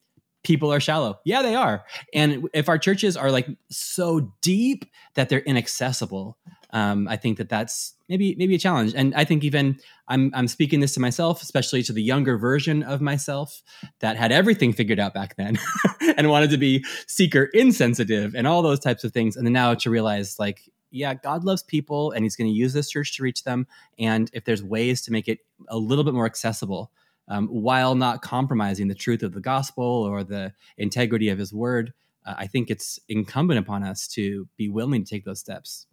[0.43, 1.19] people are shallow.
[1.23, 1.85] Yeah, they are.
[2.13, 6.37] And if our churches are like so deep that they're inaccessible,
[6.71, 8.93] um, I think that that's maybe maybe a challenge.
[8.95, 12.81] And I think even I'm I'm speaking this to myself, especially to the younger version
[12.83, 13.61] of myself
[13.99, 15.59] that had everything figured out back then
[16.17, 19.35] and wanted to be seeker insensitive and all those types of things.
[19.35, 20.61] And then now to realize like
[20.91, 23.67] yeah, God loves people and he's going to use this church to reach them.
[23.97, 25.39] And if there's ways to make it
[25.69, 26.91] a little bit more accessible
[27.27, 31.93] um, while not compromising the truth of the gospel or the integrity of his word,
[32.25, 35.87] uh, I think it's incumbent upon us to be willing to take those steps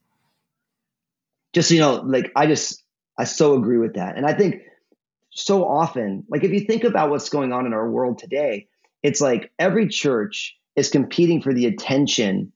[1.52, 2.82] just you know like i just
[3.16, 4.62] i so agree with that and i think
[5.30, 8.66] so often like if you think about what's going on in our world today
[9.02, 12.52] it's like every church is competing for the attention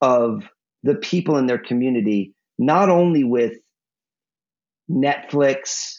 [0.00, 0.48] of
[0.82, 3.54] the people in their community not only with
[4.90, 5.98] netflix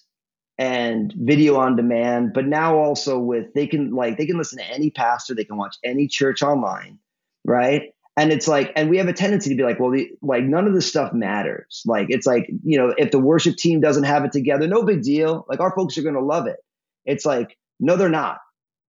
[0.57, 4.65] and video on demand but now also with they can like they can listen to
[4.65, 6.99] any pastor they can watch any church online
[7.45, 7.89] right?
[8.15, 10.67] And it's like and we have a tendency to be like well the, like none
[10.67, 11.81] of this stuff matters.
[11.85, 15.01] Like it's like you know if the worship team doesn't have it together no big
[15.01, 15.45] deal.
[15.49, 16.57] Like our folks are going to love it.
[17.05, 18.37] It's like no they're not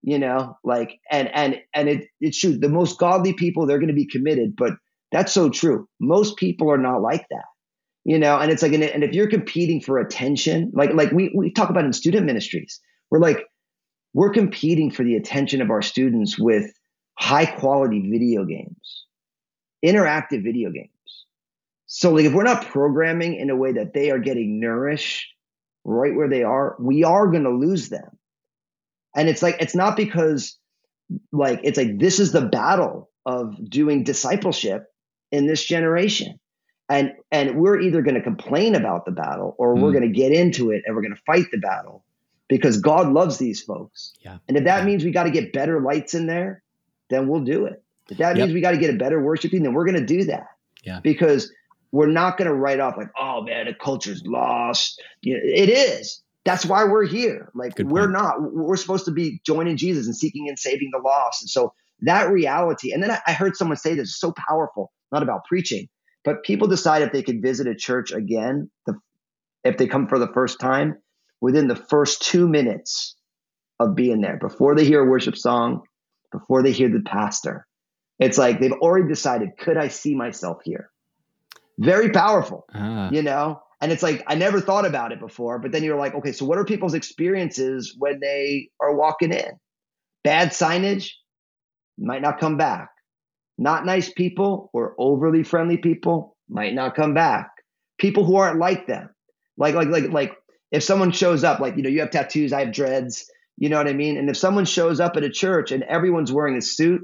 [0.07, 0.59] you know?
[0.63, 2.59] Like and and and it it true.
[2.59, 4.75] The most godly people they're going to be committed but
[5.15, 7.47] that's so true most people are not like that
[8.05, 11.51] you know and it's like and, if you're competing for attention like like we we
[11.51, 13.47] talk about in student ministries we're like
[14.13, 16.71] we're competing for the attention of our students with
[17.19, 19.05] high quality video games
[19.85, 20.91] interactive video games.
[21.87, 25.29] So like if we're not programming in a way that they are getting nourished
[25.85, 28.19] right where they are, we are going to lose them.
[29.15, 30.59] And it's like it's not because
[31.31, 34.87] like it's like this is the battle of doing discipleship
[35.35, 36.39] in this generation.
[36.89, 39.81] And and we're either going to complain about the battle or mm.
[39.81, 42.05] we're going to get into it and we're going to fight the battle
[42.49, 44.13] because God loves these folks.
[44.21, 44.39] Yeah.
[44.49, 44.85] And if that yeah.
[44.85, 46.63] means we got to get better lights in there,
[47.11, 47.83] then we'll do it.
[48.11, 50.07] If that means we got to get a better worship team, then we're going to
[50.07, 50.47] do that.
[50.85, 51.01] Yeah.
[51.01, 51.51] Because
[51.91, 55.03] we're not going to write off like, oh man, the culture's lost.
[55.23, 56.23] You know, it is.
[56.45, 57.51] That's why we're here.
[57.55, 58.35] Like we're not.
[58.53, 61.43] We're supposed to be joining Jesus and seeking and saving the lost.
[61.43, 62.93] And so that reality.
[62.93, 64.93] And then I, I heard someone say this so powerful.
[65.15, 65.89] Not about preaching,
[66.25, 68.95] but people decide if they could visit a church again, the,
[69.63, 70.97] if they come for the first time,
[71.41, 73.15] within the first two minutes
[73.79, 75.83] of being there, before they hear a worship song,
[76.33, 77.65] before they hear the pastor,
[78.19, 80.91] it's like they've already decided, could I see myself here?
[81.79, 83.11] Very powerful, uh.
[83.13, 83.61] you know?
[83.81, 86.45] And it's like, I never thought about it before, but then you're like, okay, so
[86.45, 89.61] what are people's experiences when they are walking in?
[90.25, 91.11] Bad signage
[91.99, 92.89] might not come back.
[93.57, 97.51] Not nice people or overly friendly people might not come back.
[97.99, 99.11] People who aren't like them.
[99.57, 100.37] Like, like, like, like
[100.73, 103.79] if someone shows up, like, you know, you have tattoos, I have dreads, you know
[103.79, 104.17] what I mean?
[104.17, 107.03] And if someone shows up at a church and everyone's wearing a suit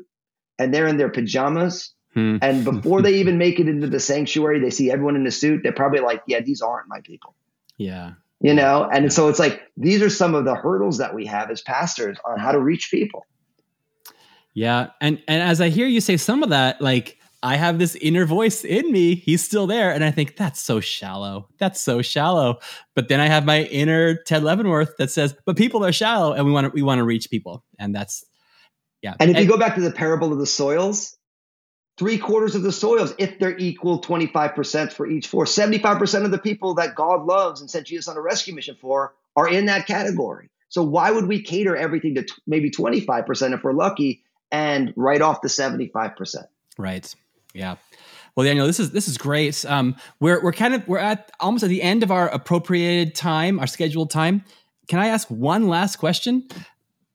[0.59, 1.95] and they're in their pajamas.
[2.15, 2.39] Hmm.
[2.43, 5.61] And before they even make it into the sanctuary, they see everyone in the suit.
[5.63, 7.35] They're probably like, yeah, these aren't my people.
[7.79, 8.15] Yeah.
[8.41, 9.11] You know, and yeah.
[9.11, 12.39] so it's like these are some of the hurdles that we have as pastors on
[12.39, 13.27] how to reach people.
[14.55, 14.91] Yeah.
[15.01, 18.27] And and as I hear you say some of that, like I have this inner
[18.27, 19.15] voice in me.
[19.15, 19.93] He's still there.
[19.93, 21.49] And I think that's so shallow.
[21.59, 22.59] That's so shallow.
[22.95, 26.45] But then I have my inner Ted Leavenworth that says, but people are shallow and
[26.45, 27.65] we want to we want to reach people.
[27.79, 28.25] And that's
[29.03, 29.15] yeah.
[29.19, 31.17] And if and, you go back to the parable of the soils,
[31.97, 36.39] three quarters of the soils, if they're equal 25% for each floor, 75% of the
[36.39, 39.87] people that God loves and sent Jesus on a rescue mission for are in that
[39.87, 40.51] category.
[40.69, 44.23] So why would we cater everything to t- maybe 25% if we're lucky
[44.53, 46.45] and write off the 75%?
[46.79, 47.15] Right.
[47.55, 47.77] Yeah.
[48.37, 49.65] Well, Daniel, this is this is great.
[49.65, 53.59] Um, we're we're kind of we're at almost at the end of our appropriated time,
[53.59, 54.45] our scheduled time.
[54.89, 56.49] Can I ask one last question?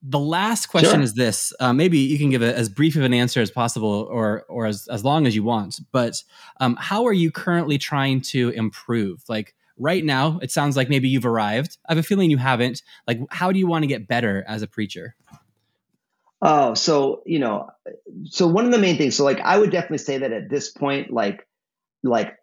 [0.04, 1.02] The last question sure.
[1.02, 1.52] is this.
[1.60, 4.66] Uh, maybe you can give a, as brief of an answer as possible, or or
[4.66, 5.80] as as long as you want.
[5.92, 6.22] But
[6.60, 9.24] um, how are you currently trying to improve?
[9.30, 11.78] Like right now, it sounds like maybe you've arrived.
[11.88, 12.82] I have a feeling you haven't.
[13.08, 15.16] Like, how do you want to get better as a preacher?
[16.42, 17.70] Oh, so you know,
[18.26, 19.16] so one of the main things.
[19.16, 21.48] So like, I would definitely say that at this point, like,
[22.04, 22.36] like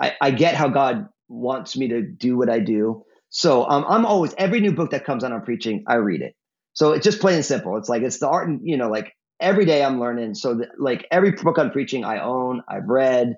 [0.00, 3.04] I, I get how God wants me to do what I do.
[3.30, 6.34] So um, I'm always every new book that comes out on preaching, I read it.
[6.74, 7.76] So it's just plain and simple.
[7.78, 10.34] It's like it's the art, and you know, like every day I'm learning.
[10.34, 13.36] So that, like every book on preaching, I own, I've read.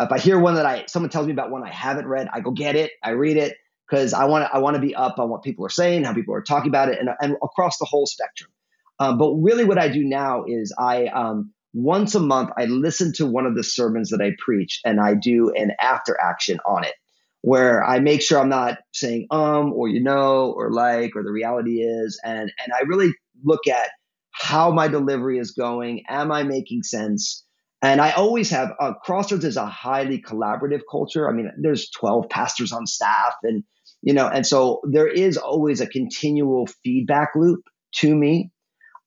[0.00, 2.40] If I hear one that I someone tells me about one I haven't read, I
[2.40, 3.56] go get it, I read it
[3.88, 6.14] because I want to I want to be up on what people are saying, how
[6.14, 8.50] people are talking about it, and, and across the whole spectrum.
[8.98, 13.12] Um, but really, what I do now is I um, once a month I listen
[13.14, 16.84] to one of the sermons that I preach, and I do an after action on
[16.84, 16.94] it,
[17.42, 21.32] where I make sure I'm not saying um or you know or like or the
[21.32, 23.12] reality is, and and I really
[23.44, 23.90] look at
[24.32, 26.04] how my delivery is going.
[26.08, 27.44] Am I making sense?
[27.80, 31.28] And I always have uh, Crossroads is a highly collaborative culture.
[31.28, 33.62] I mean, there's 12 pastors on staff, and
[34.02, 37.60] you know, and so there is always a continual feedback loop
[37.96, 38.50] to me,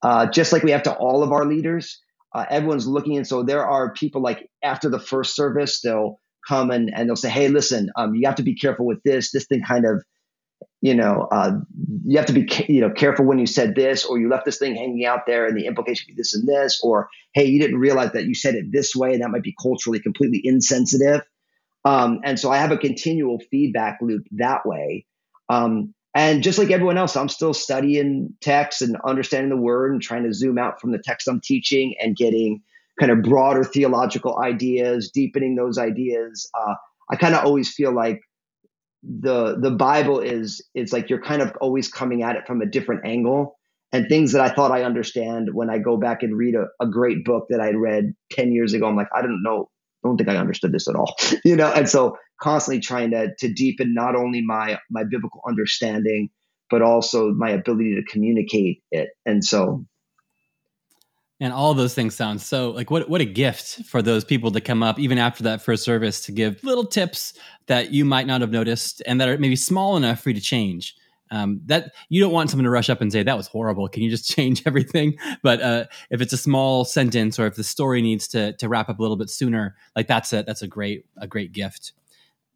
[0.03, 2.01] uh, just like we have to all of our leaders.
[2.33, 6.71] Uh, everyone's looking, and so there are people like after the first service, they'll come
[6.71, 9.31] and, and they'll say, "Hey, listen, um, you have to be careful with this.
[9.31, 10.03] This thing kind of
[10.81, 11.51] you know, uh,
[12.05, 14.57] you have to be, you know, careful when you said this, or you left this
[14.57, 17.59] thing hanging out there, and the implication could be this and this, or hey, you
[17.59, 21.21] didn't realize that you said it this way, and that might be culturally completely insensitive.
[21.85, 25.05] Um, and so I have a continual feedback loop that way.
[25.49, 30.01] Um, and just like everyone else, I'm still studying text and understanding the word and
[30.01, 32.62] trying to zoom out from the text I'm teaching and getting
[32.99, 36.49] kind of broader theological ideas, deepening those ideas.
[36.53, 36.76] Uh,
[37.09, 38.22] I kind of always feel like
[39.03, 42.66] the the Bible is it's like you're kind of always coming at it from a
[42.66, 43.57] different angle
[43.91, 46.88] and things that I thought I understand when I go back and read a, a
[46.88, 49.70] great book that I read 10 years ago, I'm like, I don't know,
[50.03, 51.15] I don't think I understood this at all.
[51.45, 56.29] you know, and so constantly trying to to deepen not only my my biblical understanding,
[56.69, 59.09] but also my ability to communicate it.
[59.25, 59.85] And so
[61.41, 64.61] and all those things sound so like what what a gift for those people to
[64.61, 67.33] come up even after that first service to give little tips
[67.65, 70.41] that you might not have noticed and that are maybe small enough for you to
[70.41, 70.95] change.
[71.32, 73.88] Um, that you don't want someone to rush up and say that was horrible.
[73.88, 75.17] Can you just change everything?
[75.41, 78.89] But uh, if it's a small sentence or if the story needs to to wrap
[78.89, 81.93] up a little bit sooner, like that's a that's a great a great gift.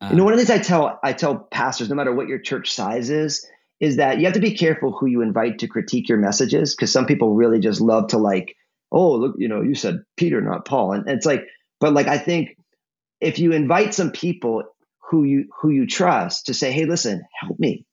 [0.01, 2.27] Um, you know, one of the things I tell I tell pastors, no matter what
[2.27, 3.49] your church size is,
[3.79, 6.91] is that you have to be careful who you invite to critique your messages because
[6.91, 8.55] some people really just love to like
[8.95, 10.93] oh, look, you know, you said Peter, not Paul.
[10.93, 11.45] And, and it's like,
[11.79, 12.57] but like, I think
[13.19, 14.63] if you invite some people
[15.09, 17.85] who you, who you trust to say, Hey, listen, help me,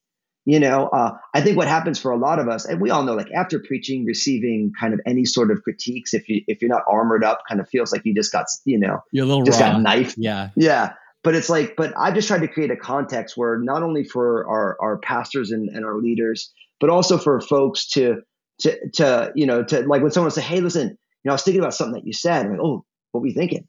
[0.45, 3.05] you know, uh, I think what happens for a lot of us, and we all
[3.05, 6.71] know, like after preaching, receiving kind of any sort of critiques, if you if you're
[6.71, 9.45] not armored up, kind of feels like you just got, you know, you're a little
[9.45, 9.73] just raw.
[9.73, 10.17] got knifed.
[10.19, 10.95] Yeah, yeah.
[11.23, 14.45] But it's like, but I just tried to create a context where not only for
[14.49, 18.23] our our pastors and, and our leaders, but also for folks to
[18.61, 21.45] to to you know to like when someone say, hey, listen, you know, I was
[21.45, 22.47] thinking about something that you said.
[22.47, 23.69] I'm like, oh, what were you thinking?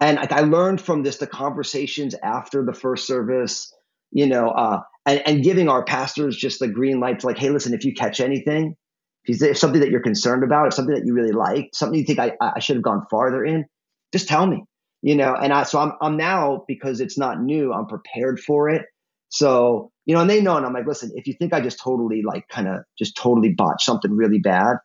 [0.00, 3.72] And like, I learned from this the conversations after the first service,
[4.10, 7.50] you know, uh, and, and giving our pastors just the green light to like, hey,
[7.50, 8.76] listen, if you catch anything,
[9.24, 11.98] if, you, if something that you're concerned about, if something that you really like, something
[11.98, 13.64] you think I, I should have gone farther in,
[14.12, 14.64] just tell me,
[15.00, 15.34] you know.
[15.34, 18.86] And I so I'm I'm now because it's not new, I'm prepared for it.
[19.28, 21.80] So, you know, and they know, and I'm like, listen, if you think I just
[21.80, 24.76] totally like kind of just totally botched something really bad,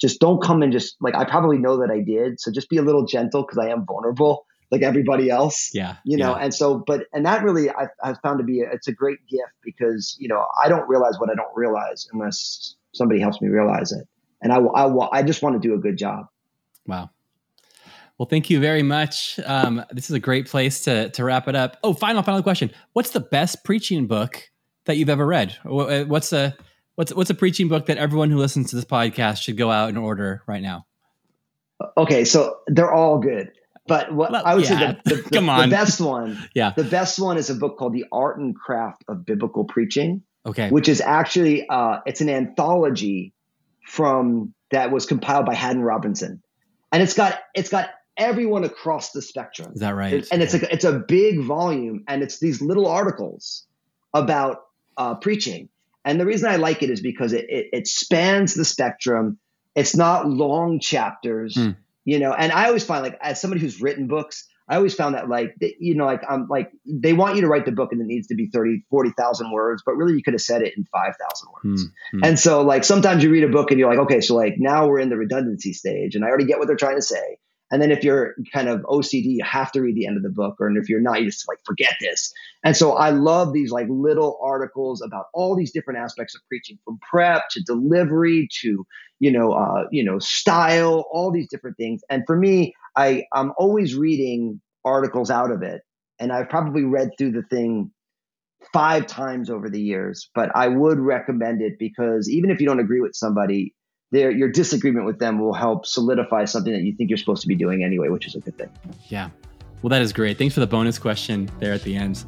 [0.00, 2.38] just don't come and just like, I probably know that I did.
[2.38, 5.70] So just be a little gentle because I am vulnerable like everybody else.
[5.72, 5.96] Yeah.
[6.04, 6.44] You know, yeah.
[6.44, 9.18] and so, but, and that really I, have found to be, a, it's a great
[9.28, 13.48] gift because, you know, I don't realize what I don't realize unless somebody helps me
[13.48, 14.06] realize it.
[14.42, 16.26] And I, I, I just want to do a good job.
[16.86, 17.10] Wow.
[18.18, 19.40] Well, thank you very much.
[19.44, 21.78] Um, this is a great place to to wrap it up.
[21.82, 24.50] Oh, final final question: What's the best preaching book
[24.84, 25.56] that you've ever read?
[25.64, 26.56] Uh, what's a
[26.94, 29.88] what's what's a preaching book that everyone who listens to this podcast should go out
[29.88, 30.86] and order right now?
[31.96, 33.50] Okay, so they're all good.
[33.86, 34.92] But what well, I would yeah.
[34.92, 35.68] say the, the, Come on.
[35.68, 39.04] the best one, yeah, the best one is a book called The Art and Craft
[39.08, 40.22] of Biblical Preaching.
[40.46, 43.32] Okay, which is actually uh, it's an anthology
[43.86, 46.42] from that was compiled by Haddon Robinson,
[46.92, 49.72] and it's got it's got everyone across the spectrum.
[49.74, 50.26] Is that right?
[50.30, 53.66] And it's a it's a big volume, and it's these little articles
[54.12, 54.62] about
[54.96, 55.68] uh, preaching.
[56.04, 59.38] And the reason I like it is because it, it, it spans the spectrum.
[59.74, 61.76] It's not long chapters, mm.
[62.04, 62.32] You know.
[62.32, 65.54] And I always find like as somebody who's written books, I always found that like
[65.78, 68.28] you know like I'm like they want you to write the book and it needs
[68.28, 71.84] to be 30 40,000 words but really you could have said it in 5,000 words.
[71.84, 72.24] Mm-hmm.
[72.24, 74.86] And so like sometimes you read a book and you're like okay so like now
[74.86, 77.38] we're in the redundancy stage and I already get what they're trying to say.
[77.70, 80.30] And then if you're kind of OCD you have to read the end of the
[80.30, 82.32] book or and if you're not you just like forget this.
[82.64, 86.78] And so I love these like little articles about all these different aspects of preaching
[86.84, 88.86] from prep to delivery to
[89.24, 92.02] you know uh you know style all these different things.
[92.10, 95.80] And for me I I'm always reading articles out of it,
[96.20, 97.90] and I've probably read through the thing
[98.72, 100.28] five times over the years.
[100.34, 103.74] But I would recommend it because even if you don't agree with somebody,
[104.12, 107.48] their your disagreement with them will help solidify something that you think you're supposed to
[107.48, 108.70] be doing anyway, which is a good thing.
[109.08, 109.30] Yeah.
[109.80, 110.36] Well, that is great.
[110.36, 112.24] Thanks for the bonus question there at the end.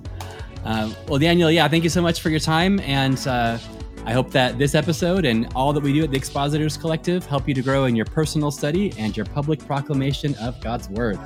[0.64, 2.80] Uh, well, Daniel, yeah, thank you so much for your time.
[2.80, 3.58] And uh,
[4.06, 7.48] I hope that this episode and all that we do at the Expositors Collective help
[7.48, 11.18] you to grow in your personal study and your public proclamation of God's Word.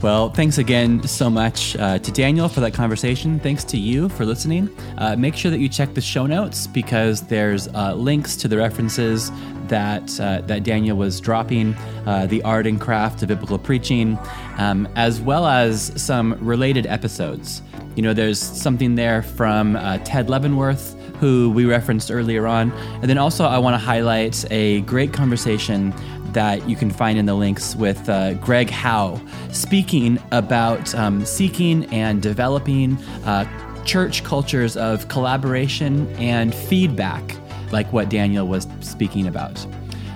[0.00, 3.38] Well, thanks again so much uh, to Daniel for that conversation.
[3.38, 4.74] Thanks to you for listening.
[4.96, 8.56] Uh, make sure that you check the show notes because there's uh, links to the
[8.56, 9.30] references
[9.68, 11.74] that uh, that Daniel was dropping,
[12.06, 14.18] uh, the art and craft of biblical preaching,
[14.56, 17.62] um, as well as some related episodes.
[17.94, 22.72] You know, there's something there from uh, Ted Leavenworth, who we referenced earlier on.
[22.72, 25.92] And then also, I want to highlight a great conversation
[26.32, 29.20] that you can find in the links with uh, Greg Howe,
[29.50, 33.44] speaking about um, seeking and developing uh,
[33.84, 37.36] church cultures of collaboration and feedback,
[37.72, 39.64] like what Daniel was speaking about.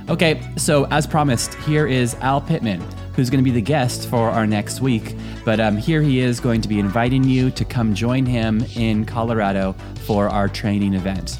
[0.08, 2.82] Okay, so as promised, here is Al Pittman
[3.16, 5.16] who's going to be the guest for our next week.
[5.44, 9.06] But um, here he is going to be inviting you to come join him in
[9.06, 11.38] Colorado for our training event.